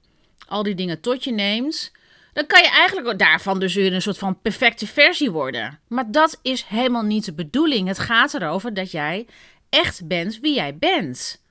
al 0.47 0.63
die 0.63 0.75
dingen 0.75 1.01
tot 1.01 1.23
je 1.23 1.31
neemt, 1.31 1.91
dan 2.35 2.45
kan 2.45 2.61
je 2.61 2.69
eigenlijk 2.69 3.19
daarvan 3.19 3.59
dus 3.59 3.73
weer 3.73 3.93
een 3.93 4.01
soort 4.01 4.17
van 4.17 4.41
perfecte 4.41 4.87
versie 4.87 5.31
worden. 5.31 5.79
Maar 5.87 6.11
dat 6.11 6.39
is 6.41 6.63
helemaal 6.63 7.03
niet 7.03 7.25
de 7.25 7.33
bedoeling. 7.33 7.87
Het 7.87 7.99
gaat 7.99 8.33
erover 8.33 8.73
dat 8.73 8.91
jij 8.91 9.27
echt 9.69 10.07
bent 10.07 10.39
wie 10.39 10.53
jij 10.53 10.77
bent. 10.77 11.41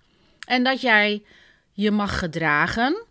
En 0.47 0.65
dat 0.65 0.81
jij 0.81 1.23
je 1.73 1.91
mag 1.91 2.19
gedragen 2.19 3.05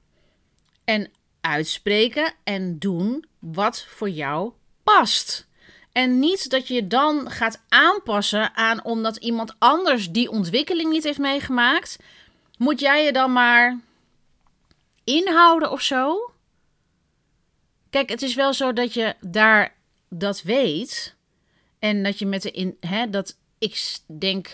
en 0.83 1.11
uitspreken 1.41 2.33
en 2.43 2.79
doen 2.79 3.25
wat 3.39 3.85
voor 3.89 4.09
jou 4.09 4.51
past. 4.83 5.47
En 5.91 6.19
niet 6.19 6.49
dat 6.49 6.67
je 6.67 6.73
je 6.73 6.87
dan 6.87 7.31
gaat 7.31 7.61
aanpassen 7.69 8.55
aan 8.55 8.83
omdat 8.83 9.15
iemand 9.15 9.55
anders 9.59 10.11
die 10.11 10.29
ontwikkeling 10.29 10.89
niet 10.89 11.03
heeft 11.03 11.19
meegemaakt, 11.19 11.97
moet 12.57 12.79
jij 12.79 13.03
je 13.03 13.11
dan 13.11 13.33
maar 13.33 13.79
inhouden 15.03 15.71
of 15.71 15.81
zo? 15.81 16.32
Kijk, 17.93 18.09
het 18.09 18.21
is 18.21 18.35
wel 18.35 18.53
zo 18.53 18.73
dat 18.73 18.93
je 18.93 19.15
daar 19.21 19.75
dat 20.09 20.41
weet. 20.41 21.15
En 21.79 22.03
dat 22.03 22.19
je 22.19 22.25
met 22.25 22.41
de 22.41 22.51
in. 22.51 22.77
Hè, 22.79 23.09
dat 23.09 23.37
ik 23.57 23.97
denk. 24.19 24.51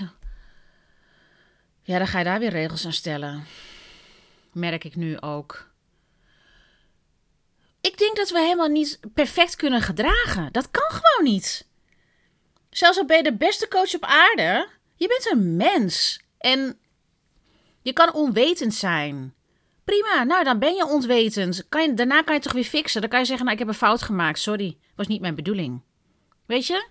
Ja, 1.83 1.97
dan 1.97 2.07
ga 2.07 2.17
je 2.17 2.23
daar 2.23 2.39
weer 2.39 2.49
regels 2.49 2.85
aan 2.85 2.93
stellen. 2.93 3.45
Merk 4.51 4.83
ik 4.83 4.95
nu 4.95 5.19
ook. 5.19 5.71
Ik 7.81 7.97
denk 7.97 8.15
dat 8.15 8.29
we 8.29 8.39
helemaal 8.39 8.67
niet 8.67 8.99
perfect 9.13 9.55
kunnen 9.55 9.81
gedragen. 9.81 10.51
Dat 10.51 10.71
kan 10.71 10.89
gewoon 10.89 11.33
niet. 11.33 11.67
Zelfs 12.69 12.97
al 12.97 13.05
ben 13.05 13.17
je 13.17 13.23
de 13.23 13.37
beste 13.37 13.67
coach 13.67 13.95
op 13.95 14.03
aarde, 14.03 14.69
je 14.95 15.07
bent 15.07 15.31
een 15.31 15.55
mens. 15.55 16.21
En 16.37 16.79
je 17.81 17.93
kan 17.93 18.13
onwetend 18.13 18.73
zijn. 18.73 19.33
Prima, 19.89 20.23
nou 20.23 20.43
dan 20.43 20.59
ben 20.59 20.75
je 20.75 20.87
ontwetend. 20.87 21.65
Kan 21.69 21.95
daarna 21.95 22.21
kan 22.21 22.35
je 22.35 22.41
toch 22.41 22.51
weer 22.51 22.63
fixen. 22.63 23.01
Dan 23.01 23.09
kan 23.09 23.19
je 23.19 23.25
zeggen, 23.25 23.45
nou 23.45 23.57
ik 23.57 23.63
heb 23.63 23.73
een 23.73 23.79
fout 23.79 24.01
gemaakt, 24.01 24.39
sorry. 24.39 24.77
Was 24.95 25.07
niet 25.07 25.21
mijn 25.21 25.35
bedoeling. 25.35 25.81
Weet 26.45 26.67
je? 26.67 26.87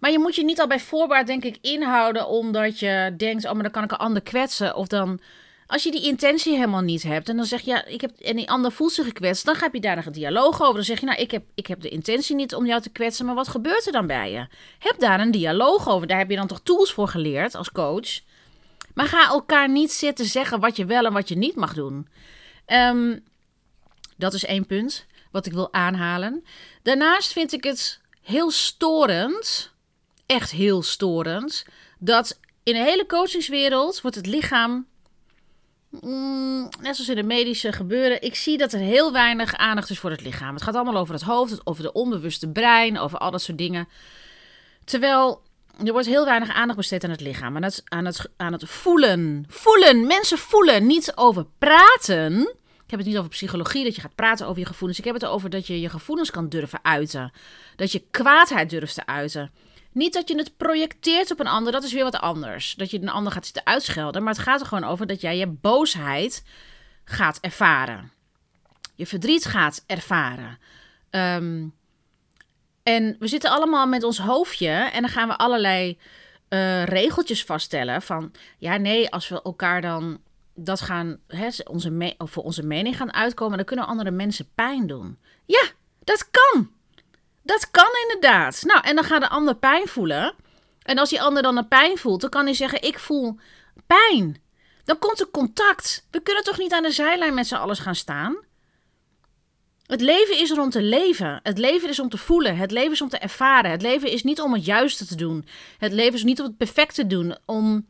Maar 0.00 0.10
je 0.10 0.18
moet 0.18 0.34
je 0.34 0.44
niet 0.44 0.60
al 0.60 0.66
bij 0.66 0.80
voorbaat, 0.80 1.26
denk 1.26 1.44
ik, 1.44 1.58
inhouden 1.60 2.28
omdat 2.28 2.78
je 2.78 3.14
denkt, 3.16 3.44
oh 3.44 3.52
maar 3.52 3.62
dan 3.62 3.72
kan 3.72 3.84
ik 3.84 3.90
een 3.90 3.96
ander 3.96 4.22
kwetsen. 4.22 4.76
Of 4.76 4.86
dan, 4.86 5.20
als 5.66 5.82
je 5.82 5.90
die 5.90 6.02
intentie 6.02 6.54
helemaal 6.54 6.80
niet 6.80 7.02
hebt 7.02 7.28
en 7.28 7.36
dan 7.36 7.44
zeg 7.44 7.60
je, 7.60 7.70
ja, 7.70 7.84
ik 7.84 8.00
heb, 8.00 8.10
en 8.20 8.36
die 8.36 8.50
ander 8.50 8.72
voelt 8.72 8.92
zich 8.92 9.06
gekwetst, 9.06 9.44
dan 9.44 9.56
heb 9.58 9.74
je 9.74 9.80
daar 9.80 10.06
een 10.06 10.12
dialoog 10.12 10.62
over. 10.62 10.74
Dan 10.74 10.84
zeg 10.84 11.00
je, 11.00 11.06
nou 11.06 11.20
ik 11.20 11.30
heb, 11.30 11.44
ik 11.54 11.66
heb 11.66 11.80
de 11.80 11.88
intentie 11.88 12.34
niet 12.34 12.54
om 12.54 12.66
jou 12.66 12.82
te 12.82 12.90
kwetsen, 12.90 13.26
maar 13.26 13.34
wat 13.34 13.48
gebeurt 13.48 13.86
er 13.86 13.92
dan 13.92 14.06
bij 14.06 14.32
je? 14.32 14.46
Heb 14.78 14.98
daar 14.98 15.20
een 15.20 15.30
dialoog 15.30 15.88
over. 15.88 16.06
Daar 16.06 16.18
heb 16.18 16.30
je 16.30 16.36
dan 16.36 16.46
toch 16.46 16.60
tools 16.62 16.92
voor 16.92 17.08
geleerd 17.08 17.54
als 17.54 17.72
coach. 17.72 18.20
Maar 18.94 19.06
ga 19.06 19.28
elkaar 19.28 19.68
niet 19.68 19.92
zitten 19.92 20.24
zeggen 20.24 20.60
wat 20.60 20.76
je 20.76 20.84
wel 20.84 21.04
en 21.04 21.12
wat 21.12 21.28
je 21.28 21.36
niet 21.36 21.54
mag 21.54 21.74
doen. 21.74 22.08
Ehm, 22.66 23.18
dat 24.16 24.34
is 24.34 24.44
één 24.44 24.66
punt 24.66 25.06
wat 25.30 25.46
ik 25.46 25.52
wil 25.52 25.72
aanhalen. 25.72 26.44
Daarnaast 26.82 27.32
vind 27.32 27.52
ik 27.52 27.64
het 27.64 28.00
heel 28.22 28.50
storend, 28.50 29.72
echt 30.26 30.50
heel 30.50 30.82
storend, 30.82 31.64
dat 31.98 32.40
in 32.62 32.72
de 32.72 32.82
hele 32.82 33.06
coachingswereld 33.06 34.00
wordt 34.00 34.16
het 34.16 34.26
lichaam, 34.26 34.86
mm, 35.90 36.68
net 36.80 36.96
zoals 36.96 37.08
in 37.08 37.16
de 37.16 37.22
medische 37.22 37.72
gebeuren, 37.72 38.22
ik 38.22 38.34
zie 38.34 38.58
dat 38.58 38.72
er 38.72 38.78
heel 38.78 39.12
weinig 39.12 39.54
aandacht 39.54 39.90
is 39.90 39.98
voor 39.98 40.10
het 40.10 40.22
lichaam. 40.22 40.54
Het 40.54 40.62
gaat 40.62 40.74
allemaal 40.74 40.96
over 40.96 41.14
het 41.14 41.22
hoofd, 41.22 41.66
over 41.66 41.82
de 41.82 41.92
onbewuste 41.92 42.48
brein, 42.48 42.98
over 42.98 43.18
al 43.18 43.30
dat 43.30 43.42
soort 43.42 43.58
dingen. 43.58 43.88
Terwijl 44.84 45.42
er 45.84 45.92
wordt 45.92 46.06
heel 46.06 46.24
weinig 46.24 46.50
aandacht 46.50 46.78
besteed 46.78 47.04
aan 47.04 47.10
het 47.10 47.20
lichaam, 47.20 47.56
aan 47.56 47.62
het, 47.62 47.82
aan 47.84 48.04
het, 48.04 48.30
aan 48.36 48.52
het 48.52 48.68
voelen. 48.68 49.44
Voelen, 49.48 50.06
mensen 50.06 50.38
voelen, 50.38 50.86
niet 50.86 51.12
over 51.14 51.46
praten. 51.58 52.40
Ik 52.84 52.90
heb 52.90 52.98
het 52.98 53.08
niet 53.08 53.18
over 53.18 53.30
psychologie, 53.30 53.84
dat 53.84 53.94
je 53.94 54.00
gaat 54.00 54.14
praten 54.14 54.46
over 54.46 54.60
je 54.60 54.66
gevoelens. 54.66 54.98
Ik 54.98 55.04
heb 55.04 55.14
het 55.14 55.24
over 55.24 55.50
dat 55.50 55.66
je 55.66 55.80
je 55.80 55.88
gevoelens 55.88 56.30
kan 56.30 56.48
durven 56.48 56.78
uiten. 56.82 57.32
Dat 57.76 57.92
je 57.92 58.04
kwaadheid 58.10 58.70
durft 58.70 58.94
te 58.94 59.06
uiten. 59.06 59.50
Niet 59.92 60.12
dat 60.12 60.28
je 60.28 60.36
het 60.36 60.56
projecteert 60.56 61.30
op 61.30 61.40
een 61.40 61.46
ander, 61.46 61.72
dat 61.72 61.84
is 61.84 61.92
weer 61.92 62.02
wat 62.04 62.20
anders. 62.20 62.74
Dat 62.74 62.90
je 62.90 63.00
een 63.00 63.08
ander 63.08 63.32
gaat 63.32 63.44
zitten 63.44 63.66
uitschelden. 63.66 64.22
Maar 64.22 64.32
het 64.32 64.42
gaat 64.42 64.60
er 64.60 64.66
gewoon 64.66 64.84
over 64.84 65.06
dat 65.06 65.20
jij 65.20 65.36
je 65.36 65.46
boosheid 65.46 66.44
gaat 67.04 67.38
ervaren. 67.40 68.12
Je 68.94 69.06
verdriet 69.06 69.44
gaat 69.44 69.84
ervaren. 69.86 70.58
Um, 71.10 71.74
en 72.82 73.16
we 73.18 73.26
zitten 73.26 73.50
allemaal 73.50 73.86
met 73.86 74.02
ons 74.02 74.18
hoofdje 74.18 74.68
en 74.68 75.00
dan 75.00 75.10
gaan 75.10 75.28
we 75.28 75.36
allerlei 75.36 75.98
uh, 76.48 76.84
regeltjes 76.84 77.44
vaststellen 77.44 78.02
van 78.02 78.32
ja, 78.58 78.76
nee, 78.76 79.10
als 79.10 79.28
we 79.28 79.42
elkaar 79.42 79.80
dan 79.80 80.20
dat 80.54 80.80
gaan, 80.80 81.18
hè, 81.26 81.48
onze 81.64 82.14
voor 82.18 82.42
onze 82.42 82.62
mening 82.62 82.96
gaan 82.96 83.12
uitkomen, 83.12 83.56
dan 83.56 83.66
kunnen 83.66 83.86
andere 83.86 84.10
mensen 84.10 84.48
pijn 84.54 84.86
doen. 84.86 85.18
Ja, 85.46 85.62
dat 86.04 86.30
kan. 86.30 86.70
Dat 87.42 87.70
kan 87.70 87.90
inderdaad. 88.02 88.62
Nou, 88.62 88.80
en 88.84 88.94
dan 88.94 89.04
gaat 89.04 89.20
de 89.20 89.28
ander 89.28 89.54
pijn 89.54 89.88
voelen. 89.88 90.34
En 90.82 90.98
als 90.98 91.10
die 91.10 91.22
ander 91.22 91.42
dan 91.42 91.56
een 91.56 91.68
pijn 91.68 91.98
voelt, 91.98 92.20
dan 92.20 92.30
kan 92.30 92.44
hij 92.44 92.54
zeggen: 92.54 92.82
Ik 92.82 92.98
voel 92.98 93.38
pijn. 93.86 94.42
Dan 94.84 94.98
komt 94.98 95.20
er 95.20 95.30
contact. 95.30 96.06
We 96.10 96.20
kunnen 96.20 96.44
toch 96.44 96.58
niet 96.58 96.72
aan 96.72 96.82
de 96.82 96.90
zijlijn 96.90 97.34
met 97.34 97.46
z'n 97.46 97.54
allen 97.54 97.76
gaan 97.76 97.94
staan? 97.94 98.36
Het 99.92 100.00
leven 100.00 100.38
is 100.38 100.50
er 100.50 100.60
om 100.60 100.70
te 100.70 100.82
leven. 100.82 101.40
Het 101.42 101.58
leven 101.58 101.88
is 101.88 102.00
om 102.00 102.08
te 102.08 102.16
voelen. 102.16 102.56
Het 102.56 102.70
leven 102.70 102.92
is 102.92 103.00
om 103.00 103.08
te 103.08 103.18
ervaren. 103.18 103.70
Het 103.70 103.82
leven 103.82 104.10
is 104.10 104.22
niet 104.22 104.40
om 104.40 104.52
het 104.52 104.64
juiste 104.64 105.06
te 105.06 105.14
doen. 105.14 105.46
Het 105.78 105.92
leven 105.92 106.14
is 106.14 106.24
niet 106.24 106.40
om 106.40 106.46
het 106.46 106.56
perfect 106.56 106.94
te 106.94 107.06
doen. 107.06 107.36
Om, 107.44 107.86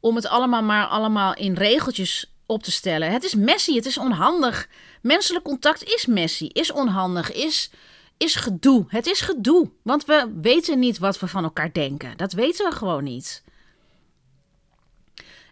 om 0.00 0.16
het 0.16 0.26
allemaal 0.26 0.62
maar 0.62 0.86
allemaal 0.86 1.34
in 1.34 1.54
regeltjes 1.54 2.32
op 2.46 2.62
te 2.62 2.70
stellen. 2.70 3.12
Het 3.12 3.24
is 3.24 3.34
messy. 3.34 3.74
Het 3.74 3.86
is 3.86 3.98
onhandig. 3.98 4.68
Menselijk 5.02 5.44
contact 5.44 5.84
is 5.84 6.06
messy. 6.06 6.48
Is 6.52 6.72
onhandig. 6.72 7.32
Is, 7.32 7.70
is 8.16 8.34
gedoe. 8.34 8.84
Het 8.88 9.06
is 9.06 9.20
gedoe. 9.20 9.70
Want 9.82 10.04
we 10.04 10.32
weten 10.40 10.78
niet 10.78 10.98
wat 10.98 11.18
we 11.18 11.26
van 11.26 11.44
elkaar 11.44 11.72
denken. 11.72 12.16
Dat 12.16 12.32
weten 12.32 12.70
we 12.70 12.76
gewoon 12.76 13.04
niet. 13.04 13.42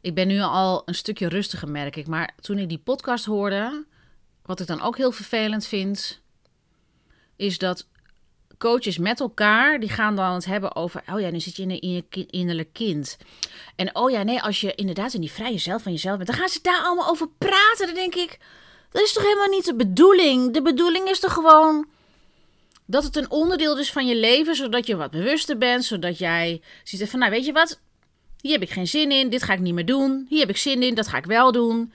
Ik 0.01 0.15
ben 0.15 0.27
nu 0.27 0.41
al 0.41 0.83
een 0.85 0.95
stukje 0.95 1.29
rustiger, 1.29 1.69
merk 1.69 1.97
ik. 1.97 2.07
Maar 2.07 2.35
toen 2.41 2.59
ik 2.59 2.69
die 2.69 2.79
podcast 2.79 3.25
hoorde 3.25 3.85
wat 4.45 4.61
ik 4.61 4.67
dan 4.67 4.81
ook 4.81 4.97
heel 4.97 5.13
vervelend 5.13 5.67
vind, 5.67 6.21
is 7.37 7.59
dat 7.59 7.87
coaches 8.59 8.99
met 8.99 9.21
elkaar, 9.21 9.81
die 9.81 9.89
gaan 9.89 10.17
dan 10.17 10.33
het 10.33 10.45
hebben 10.45 10.77
over, 10.77 11.03
oh 11.13 11.21
ja, 11.21 11.31
nu 11.31 11.41
zit 11.41 11.57
je 11.57 11.63
in, 11.63 11.81
in 11.81 11.91
je 11.91 12.27
innerlijk 12.27 12.73
kind. 12.73 13.17
En 13.77 13.97
oh 13.97 14.11
ja, 14.11 14.23
nee, 14.23 14.43
als 14.43 14.61
je 14.61 14.75
inderdaad 14.75 15.15
in 15.15 15.21
die 15.21 15.31
vrije 15.31 15.59
zelf 15.59 15.83
van 15.83 15.93
jezelf 15.93 16.17
bent, 16.17 16.29
dan 16.29 16.39
gaan 16.39 16.49
ze 16.49 16.59
daar 16.63 16.83
allemaal 16.83 17.09
over 17.09 17.29
praten. 17.39 17.87
Dan 17.87 17.95
denk 17.95 18.15
ik, 18.15 18.39
dat 18.91 19.03
is 19.03 19.13
toch 19.13 19.23
helemaal 19.23 19.49
niet 19.49 19.65
de 19.65 19.75
bedoeling? 19.75 20.53
De 20.53 20.63
bedoeling 20.63 21.09
is 21.09 21.21
toch 21.21 21.33
gewoon 21.33 21.87
dat 22.87 23.05
het 23.05 23.17
een 23.17 23.31
onderdeel 23.31 23.79
is 23.79 23.93
van 23.93 24.07
je 24.07 24.17
leven, 24.17 24.55
zodat 24.55 24.87
je 24.87 24.97
wat 24.97 25.11
bewuster 25.11 25.59
bent, 25.59 25.85
zodat 25.85 26.19
jij 26.19 26.63
ziet 26.85 27.11
van, 27.11 27.19
nou 27.19 27.31
weet 27.31 27.45
je 27.45 27.53
wat, 27.53 27.81
hier 28.41 28.53
heb 28.53 28.63
ik 28.63 28.71
geen 28.71 28.87
zin 28.87 29.11
in, 29.11 29.31
dit 29.31 29.43
ga 29.43 29.53
ik 29.53 29.61
niet 29.61 29.75
meer 29.75 29.87
doen. 29.87 30.27
Hier 30.29 30.41
heb 30.41 30.49
ik 30.49 30.57
zin 30.57 30.83
in, 30.83 30.95
dat 30.95 31.09
ga 31.09 31.17
ik 31.17 31.27
wel 31.27 31.53
doen. 31.53 31.93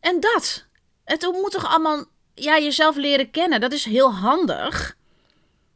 En 0.00 0.20
dat. 0.20 0.66
Het 1.08 1.22
moet 1.32 1.50
toch 1.50 1.66
allemaal 1.66 2.04
ja, 2.34 2.58
jezelf 2.58 2.96
leren 2.96 3.30
kennen. 3.30 3.60
Dat 3.60 3.72
is 3.72 3.84
heel 3.84 4.12
handig. 4.12 4.96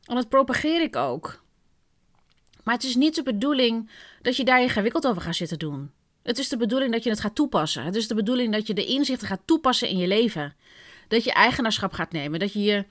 En 0.04 0.14
dat 0.14 0.28
propageer 0.28 0.82
ik 0.82 0.96
ook. 0.96 1.42
Maar 2.64 2.74
het 2.74 2.84
is 2.84 2.94
niet 2.94 3.14
de 3.14 3.22
bedoeling 3.22 3.90
dat 4.22 4.36
je 4.36 4.44
daar 4.44 4.62
je 4.62 4.94
over 5.06 5.22
gaat 5.22 5.34
zitten 5.36 5.58
doen. 5.58 5.90
Het 6.22 6.38
is 6.38 6.48
de 6.48 6.56
bedoeling 6.56 6.92
dat 6.92 7.02
je 7.02 7.10
het 7.10 7.20
gaat 7.20 7.34
toepassen. 7.34 7.84
Het 7.84 7.96
is 7.96 8.08
de 8.08 8.14
bedoeling 8.14 8.52
dat 8.52 8.66
je 8.66 8.74
de 8.74 8.86
inzichten 8.86 9.28
gaat 9.28 9.40
toepassen 9.44 9.88
in 9.88 9.98
je 9.98 10.06
leven. 10.06 10.56
Dat 11.08 11.24
je 11.24 11.32
eigenaarschap 11.32 11.92
gaat 11.92 12.12
nemen. 12.12 12.40
Dat 12.40 12.52
je 12.52 12.62
je 12.62 12.84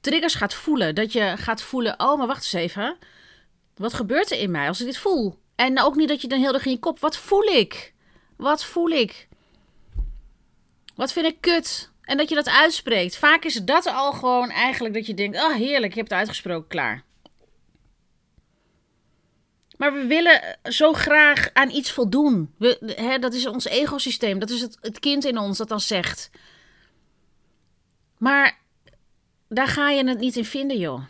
triggers 0.00 0.34
gaat 0.34 0.54
voelen. 0.54 0.94
Dat 0.94 1.12
je 1.12 1.34
gaat 1.36 1.62
voelen: 1.62 2.00
oh, 2.00 2.18
maar 2.18 2.26
wacht 2.26 2.42
eens 2.42 2.52
even. 2.52 2.96
Wat 3.76 3.94
gebeurt 3.94 4.30
er 4.30 4.38
in 4.38 4.50
mij 4.50 4.68
als 4.68 4.80
ik 4.80 4.86
dit 4.86 4.98
voel? 4.98 5.38
En 5.54 5.80
ook 5.82 5.96
niet 5.96 6.08
dat 6.08 6.20
je 6.20 6.28
dan 6.28 6.40
heel 6.40 6.54
erg 6.54 6.64
in 6.64 6.72
je 6.72 6.78
kop: 6.78 6.98
wat 6.98 7.16
voel 7.16 7.44
ik? 7.44 7.94
Wat 8.36 8.64
voel 8.64 8.88
ik? 8.88 9.28
Wat 11.00 11.12
vind 11.12 11.26
ik 11.26 11.40
kut? 11.40 11.90
En 12.02 12.16
dat 12.16 12.28
je 12.28 12.34
dat 12.34 12.48
uitspreekt. 12.48 13.16
Vaak 13.16 13.44
is 13.44 13.54
dat 13.54 13.86
al 13.86 14.12
gewoon 14.12 14.50
eigenlijk 14.50 14.94
dat 14.94 15.06
je 15.06 15.14
denkt: 15.14 15.36
oh 15.36 15.54
heerlijk, 15.54 15.90
ik 15.90 15.94
heb 15.94 16.04
het 16.04 16.18
uitgesproken, 16.18 16.68
klaar. 16.68 17.04
Maar 19.76 19.92
we 19.92 20.06
willen 20.06 20.58
zo 20.62 20.92
graag 20.92 21.50
aan 21.52 21.70
iets 21.70 21.92
voldoen. 21.92 22.54
We, 22.58 22.94
hè, 22.96 23.18
dat 23.18 23.34
is 23.34 23.46
ons 23.46 23.64
egosysteem. 23.64 24.38
Dat 24.38 24.50
is 24.50 24.60
het, 24.60 24.78
het 24.80 24.98
kind 24.98 25.24
in 25.24 25.38
ons 25.38 25.58
dat 25.58 25.68
dan 25.68 25.80
zegt. 25.80 26.30
Maar 28.18 28.58
daar 29.48 29.68
ga 29.68 29.90
je 29.90 30.04
het 30.04 30.18
niet 30.18 30.36
in 30.36 30.44
vinden, 30.44 30.78
joh. 30.78 31.02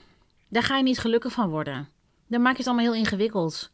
Daar 0.48 0.62
ga 0.62 0.76
je 0.76 0.82
niet 0.82 0.98
gelukkig 0.98 1.32
van 1.32 1.48
worden. 1.48 1.88
Dan 2.26 2.42
maak 2.42 2.52
je 2.52 2.58
het 2.58 2.66
allemaal 2.66 2.92
heel 2.92 3.02
ingewikkeld. 3.02 3.70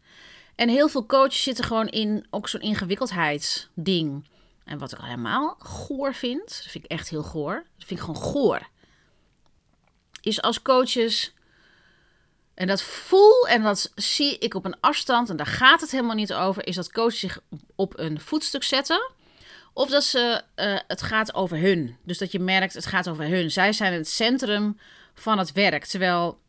En 0.54 0.68
heel 0.68 0.88
veel 0.88 1.06
coaches 1.06 1.42
zitten 1.42 1.64
gewoon 1.64 1.88
in 1.88 2.26
ook 2.30 2.48
zo'n 2.48 2.60
ingewikkeldheidsding. 2.60 4.24
En 4.66 4.78
wat 4.78 4.92
ik 4.92 4.98
helemaal 4.98 5.56
goor 5.58 6.14
vind, 6.14 6.46
dat 6.46 6.66
vind 6.68 6.84
ik 6.84 6.90
echt 6.90 7.08
heel 7.08 7.22
goor, 7.22 7.54
dat 7.54 7.86
vind 7.86 8.00
ik 8.00 8.06
gewoon 8.06 8.22
goor, 8.22 8.68
is 10.20 10.42
als 10.42 10.62
coaches, 10.62 11.34
en 12.54 12.66
dat 12.66 12.82
voel 12.82 13.48
en 13.48 13.62
dat 13.62 13.92
zie 13.94 14.38
ik 14.38 14.54
op 14.54 14.64
een 14.64 14.80
afstand, 14.80 15.30
en 15.30 15.36
daar 15.36 15.46
gaat 15.46 15.80
het 15.80 15.90
helemaal 15.90 16.14
niet 16.14 16.32
over, 16.32 16.66
is 16.66 16.74
dat 16.74 16.92
coaches 16.92 17.20
zich 17.20 17.40
op 17.74 17.98
een 17.98 18.20
voetstuk 18.20 18.62
zetten. 18.62 19.10
Of 19.72 19.90
dat 19.90 20.04
ze, 20.04 20.42
uh, 20.56 20.78
het 20.86 21.02
gaat 21.02 21.34
over 21.34 21.58
hun. 21.58 21.96
Dus 22.02 22.18
dat 22.18 22.32
je 22.32 22.38
merkt, 22.38 22.74
het 22.74 22.86
gaat 22.86 23.08
over 23.08 23.24
hun. 23.24 23.50
Zij 23.50 23.72
zijn 23.72 23.92
het 23.92 24.08
centrum 24.08 24.78
van 25.14 25.38
het 25.38 25.52
werk. 25.52 25.84
Terwijl 25.84 26.40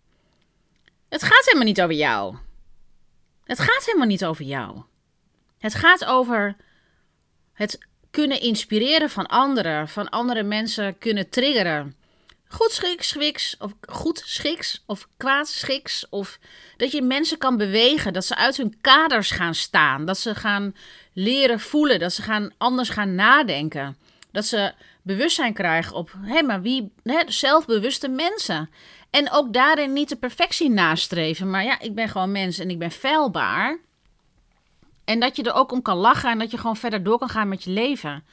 het 1.09 1.23
gaat 1.23 1.45
helemaal 1.45 1.67
niet 1.67 1.81
over 1.81 1.95
jou. 1.95 2.37
Het 3.43 3.59
gaat 3.59 3.85
helemaal 3.85 4.07
niet 4.07 4.25
over 4.25 4.45
jou. 4.45 4.81
Het 5.57 5.75
gaat 5.75 6.05
over 6.05 6.55
het 7.53 7.87
kunnen 8.17 8.41
inspireren 8.41 9.09
van 9.09 9.25
anderen, 9.25 9.87
van 9.87 10.09
andere 10.09 10.43
mensen 10.43 10.97
kunnen 10.97 11.29
triggeren. 11.29 11.95
Goed 12.47 12.71
schiks, 12.71 13.57
of 13.59 13.73
goed 13.89 14.21
schiks 14.25 14.83
of 14.85 15.07
kwaad 15.17 15.47
schiks. 15.47 16.09
Of 16.09 16.39
dat 16.77 16.91
je 16.91 17.01
mensen 17.01 17.37
kan 17.37 17.57
bewegen, 17.57 18.13
dat 18.13 18.25
ze 18.25 18.35
uit 18.35 18.57
hun 18.57 18.77
kaders 18.81 19.31
gaan 19.31 19.55
staan. 19.55 20.05
Dat 20.05 20.17
ze 20.17 20.35
gaan 20.35 20.75
leren 21.13 21.59
voelen, 21.59 21.99
dat 21.99 22.13
ze 22.13 22.21
gaan 22.21 22.51
anders 22.57 22.89
gaan 22.89 23.15
nadenken. 23.15 23.97
Dat 24.31 24.45
ze 24.45 24.73
bewustzijn 25.01 25.53
krijgen 25.53 25.95
op, 25.95 26.13
hé, 26.21 26.41
maar 26.41 26.61
wie, 26.61 26.91
hè, 27.03 27.21
zelfbewuste 27.27 28.07
mensen. 28.07 28.69
En 29.09 29.31
ook 29.31 29.53
daarin 29.53 29.93
niet 29.93 30.09
de 30.09 30.15
perfectie 30.15 30.69
nastreven. 30.69 31.49
Maar 31.49 31.63
ja, 31.63 31.79
ik 31.79 31.95
ben 31.95 32.09
gewoon 32.09 32.31
mens 32.31 32.59
en 32.59 32.69
ik 32.69 32.79
ben 32.79 32.91
feilbaar. 32.91 33.79
En 35.07 35.19
dat 35.19 35.35
je 35.35 35.43
er 35.43 35.53
ook 35.53 35.71
om 35.71 35.81
kan 35.81 35.97
lachen 35.97 36.29
en 36.29 36.39
dat 36.39 36.51
je 36.51 36.57
gewoon 36.57 36.77
verder 36.77 37.03
door 37.03 37.17
kan 37.17 37.29
gaan 37.29 37.47
met 37.47 37.63
je 37.63 37.69
leven. 37.69 38.23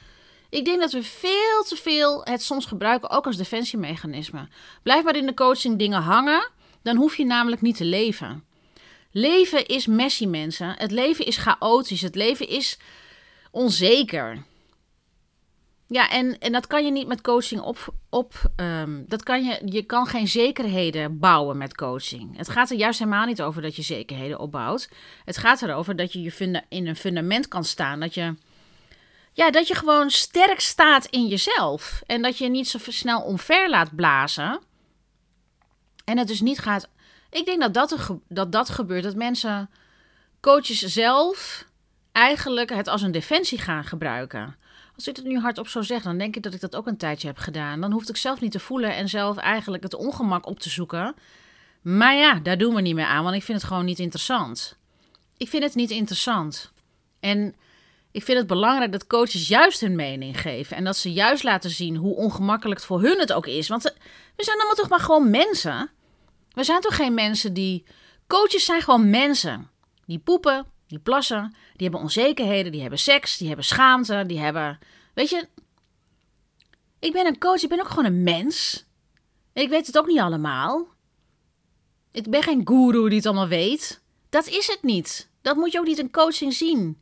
Ik 0.49 0.65
denk 0.65 0.79
dat 0.79 0.91
we 0.91 1.03
veel 1.03 1.63
te 1.67 1.75
veel 1.75 2.21
het 2.23 2.41
soms 2.41 2.65
gebruiken, 2.65 3.09
ook 3.09 3.25
als 3.25 3.37
defensiemechanisme. 3.37 4.47
Blijf 4.83 5.03
maar 5.03 5.15
in 5.15 5.25
de 5.25 5.33
coaching 5.33 5.77
dingen 5.77 6.01
hangen, 6.01 6.49
dan 6.81 6.95
hoef 6.95 7.17
je 7.17 7.25
namelijk 7.25 7.61
niet 7.61 7.77
te 7.77 7.85
leven. 7.85 8.43
Leven 9.11 9.65
is 9.65 9.85
messy, 9.85 10.25
mensen. 10.25 10.75
Het 10.77 10.91
leven 10.91 11.25
is 11.25 11.37
chaotisch. 11.37 12.01
Het 12.01 12.15
leven 12.15 12.47
is 12.47 12.77
onzeker. 13.51 14.43
Ja, 15.87 16.09
en, 16.09 16.39
en 16.39 16.51
dat 16.51 16.67
kan 16.67 16.85
je 16.85 16.91
niet 16.91 17.07
met 17.07 17.21
coaching 17.21 17.61
op. 17.61 17.93
op 18.09 18.33
um, 18.55 19.05
dat 19.07 19.23
kan 19.23 19.43
je, 19.43 19.61
je 19.65 19.83
kan 19.83 20.07
geen 20.07 20.27
zekerheden 20.27 21.19
bouwen 21.19 21.57
met 21.57 21.75
coaching. 21.75 22.37
Het 22.37 22.49
gaat 22.49 22.69
er 22.69 22.77
juist 22.77 22.99
helemaal 22.99 23.25
niet 23.25 23.41
over 23.41 23.61
dat 23.61 23.75
je 23.75 23.81
zekerheden 23.81 24.39
opbouwt. 24.39 24.89
Het 25.25 25.37
gaat 25.37 25.61
erover 25.61 25.95
dat 25.95 26.13
je, 26.13 26.21
je 26.21 26.31
funda 26.31 26.63
in 26.69 26.87
een 26.87 26.95
fundament 26.95 27.47
kan 27.47 27.63
staan. 27.63 27.99
Dat 27.99 28.13
je, 28.13 28.35
ja, 29.33 29.51
dat 29.51 29.67
je 29.67 29.75
gewoon 29.75 30.09
sterk 30.09 30.59
staat 30.59 31.05
in 31.05 31.27
jezelf. 31.27 32.01
En 32.05 32.21
dat 32.21 32.37
je 32.37 32.49
niet 32.49 32.67
zo 32.67 32.77
snel 32.81 33.21
omver 33.21 33.69
laat 33.69 33.95
blazen. 33.95 34.59
En 36.05 36.17
het 36.17 36.27
dus 36.27 36.41
niet 36.41 36.59
gaat. 36.59 36.89
Ik 37.29 37.45
denk 37.45 37.61
dat 37.61 37.73
dat, 37.73 38.17
dat 38.27 38.51
dat 38.51 38.69
gebeurt. 38.69 39.03
Dat 39.03 39.15
mensen, 39.15 39.69
coaches 40.41 40.79
zelf, 40.79 41.65
eigenlijk 42.11 42.69
het 42.69 42.87
als 42.87 43.01
een 43.01 43.11
defensie 43.11 43.57
gaan 43.57 43.83
gebruiken. 43.83 44.63
Als 44.95 45.07
ik 45.07 45.15
het 45.15 45.25
nu 45.25 45.39
hardop 45.39 45.67
zo 45.67 45.81
zeg, 45.81 46.03
dan 46.03 46.17
denk 46.17 46.35
ik 46.35 46.43
dat 46.43 46.53
ik 46.53 46.61
dat 46.61 46.75
ook 46.75 46.87
een 46.87 46.97
tijdje 46.97 47.27
heb 47.27 47.37
gedaan. 47.37 47.81
Dan 47.81 47.91
hoefde 47.91 48.11
ik 48.11 48.17
zelf 48.17 48.41
niet 48.41 48.51
te 48.51 48.59
voelen 48.59 48.95
en 48.95 49.09
zelf 49.09 49.37
eigenlijk 49.37 49.83
het 49.83 49.95
ongemak 49.95 50.45
op 50.45 50.59
te 50.59 50.69
zoeken. 50.69 51.15
Maar 51.81 52.15
ja, 52.15 52.39
daar 52.39 52.57
doen 52.57 52.75
we 52.75 52.81
niet 52.81 52.95
meer 52.95 53.05
aan, 53.05 53.23
want 53.23 53.35
ik 53.35 53.43
vind 53.43 53.57
het 53.57 53.67
gewoon 53.67 53.85
niet 53.85 53.99
interessant. 53.99 54.77
Ik 55.37 55.49
vind 55.49 55.63
het 55.63 55.75
niet 55.75 55.89
interessant. 55.91 56.71
En 57.19 57.55
ik 58.11 58.23
vind 58.23 58.37
het 58.37 58.47
belangrijk 58.47 58.91
dat 58.91 59.07
coaches 59.07 59.47
juist 59.47 59.81
hun 59.81 59.95
mening 59.95 60.41
geven. 60.41 60.77
En 60.77 60.83
dat 60.83 60.97
ze 60.97 61.13
juist 61.13 61.43
laten 61.43 61.69
zien 61.69 61.95
hoe 61.95 62.15
ongemakkelijk 62.15 62.79
het 62.79 62.87
voor 62.87 63.01
hun 63.01 63.19
het 63.19 63.33
ook 63.33 63.47
is. 63.47 63.67
Want 63.67 63.83
we 64.35 64.43
zijn 64.43 64.57
allemaal 64.57 64.75
toch 64.75 64.89
maar 64.89 64.99
gewoon 64.99 65.29
mensen. 65.29 65.89
We 66.51 66.63
zijn 66.63 66.81
toch 66.81 66.95
geen 66.95 67.13
mensen 67.13 67.53
die. 67.53 67.83
Coaches 68.27 68.65
zijn 68.65 68.81
gewoon 68.81 69.09
mensen. 69.09 69.69
Die 70.05 70.19
poepen, 70.19 70.65
die 70.95 71.03
plassen, 71.03 71.55
die 71.73 71.83
hebben 71.83 72.01
onzekerheden, 72.01 72.71
die 72.71 72.81
hebben 72.81 72.99
seks, 72.99 73.37
die 73.37 73.47
hebben 73.47 73.65
schaamte, 73.65 74.23
die 74.27 74.39
hebben. 74.39 74.79
Weet 75.13 75.29
je, 75.29 75.47
ik 76.99 77.13
ben 77.13 77.25
een 77.25 77.39
coach, 77.39 77.63
ik 77.63 77.69
ben 77.69 77.79
ook 77.79 77.87
gewoon 77.87 78.05
een 78.05 78.23
mens. 78.23 78.85
ik 79.53 79.69
weet 79.69 79.87
het 79.87 79.97
ook 79.97 80.07
niet 80.07 80.19
allemaal. 80.19 80.87
Ik 82.11 82.29
ben 82.29 82.43
geen 82.43 82.61
guru 82.67 83.07
die 83.07 83.17
het 83.17 83.25
allemaal 83.25 83.47
weet. 83.47 84.01
Dat 84.29 84.47
is 84.47 84.67
het 84.67 84.83
niet. 84.83 85.29
Dat 85.41 85.55
moet 85.55 85.71
je 85.71 85.79
ook 85.79 85.85
niet 85.85 85.99
in 85.99 86.11
coaching 86.11 86.53
zien. 86.53 87.01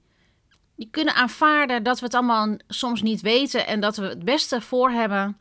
Je 0.75 0.87
kunnen 0.89 1.15
aanvaarden 1.15 1.83
dat 1.83 1.99
we 1.99 2.05
het 2.05 2.13
allemaal 2.13 2.57
soms 2.67 3.01
niet 3.01 3.21
weten 3.21 3.67
en 3.67 3.79
dat 3.79 3.95
we 3.95 4.05
het 4.05 4.23
beste 4.23 4.61
voor 4.61 4.89
hebben. 4.89 5.37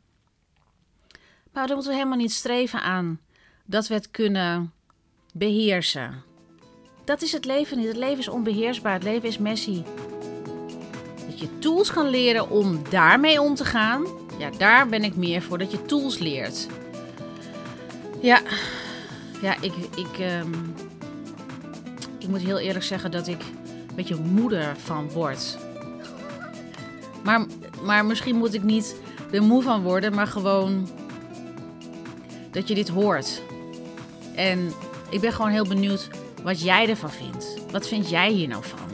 Maar 1.53 1.67
dan 1.67 1.75
moeten 1.75 1.93
we 1.93 1.99
helemaal 1.99 2.19
niet 2.19 2.33
streven 2.33 2.83
aan 2.83 3.21
dat 3.65 3.87
we 3.87 3.95
het 3.95 4.11
kunnen 4.11 4.73
beheersen. 5.33 6.32
Dat 7.05 7.23
is 7.23 7.33
het 7.33 7.45
leven 7.45 7.79
niet. 7.79 7.87
Het 7.87 7.97
leven 7.97 8.19
is 8.19 8.29
onbeheersbaar. 8.29 8.93
Het 8.93 9.03
leven 9.03 9.29
is 9.29 9.39
messy. 9.39 9.83
Dat 11.27 11.41
je 11.41 11.59
tools 11.59 11.93
kan 11.93 12.09
leren 12.09 12.51
om 12.51 12.83
daarmee 12.91 13.41
om 13.41 13.55
te 13.55 13.65
gaan. 13.65 14.07
Ja, 14.39 14.51
daar 14.59 14.89
ben 14.89 15.05
ik 15.05 15.17
meer 15.17 15.43
voor. 15.43 15.59
Dat 15.59 15.71
je 15.71 15.83
tools 15.83 16.19
leert. 16.19 16.67
Ja, 18.21 18.41
ja 19.41 19.55
ik, 19.61 19.73
ik, 19.97 20.41
um, 20.41 20.75
ik 22.19 22.29
moet 22.29 22.41
heel 22.41 22.59
eerlijk 22.59 22.85
zeggen 22.85 23.11
dat 23.11 23.27
ik 23.27 23.41
een 23.89 23.95
beetje 23.95 24.17
moeder 24.17 24.77
van 24.77 25.11
word. 25.11 25.59
Maar, 27.23 27.47
maar 27.83 28.05
misschien 28.05 28.37
moet 28.37 28.55
ik 28.55 28.63
niet 28.63 28.97
er 29.33 29.43
moe 29.43 29.63
van 29.63 29.83
worden, 29.83 30.15
maar 30.15 30.27
gewoon 30.27 30.89
dat 32.51 32.69
je 32.69 32.75
dit 32.75 32.89
hoort. 32.89 33.43
En 34.35 34.73
ik 35.11 35.21
ben 35.21 35.33
gewoon 35.33 35.51
heel 35.51 35.67
benieuwd 35.67 36.09
wat 36.43 36.63
jij 36.63 36.89
ervan 36.89 37.11
vindt. 37.11 37.57
Wat 37.71 37.89
vind 37.89 38.11
jij 38.11 38.31
hier 38.31 38.49
nou 38.49 38.65
van? 38.65 38.91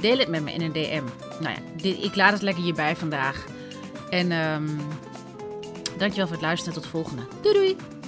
Deel 0.00 0.18
het 0.18 0.28
met 0.28 0.42
me 0.42 0.52
in 0.52 0.62
een 0.62 0.72
DM. 0.72 1.04
Nou 1.40 1.54
ja, 1.54 1.60
dit, 1.76 2.04
ik 2.04 2.16
laat 2.16 2.32
het 2.32 2.42
lekker 2.42 2.62
hierbij 2.62 2.96
vandaag. 2.96 3.46
En 4.10 4.32
um, 4.32 4.76
dankjewel 5.98 6.26
voor 6.26 6.36
het 6.36 6.44
luisteren. 6.44 6.74
Tot 6.74 6.82
de 6.82 6.88
volgende. 6.88 7.22
Doei 7.42 7.54
doei! 7.54 7.99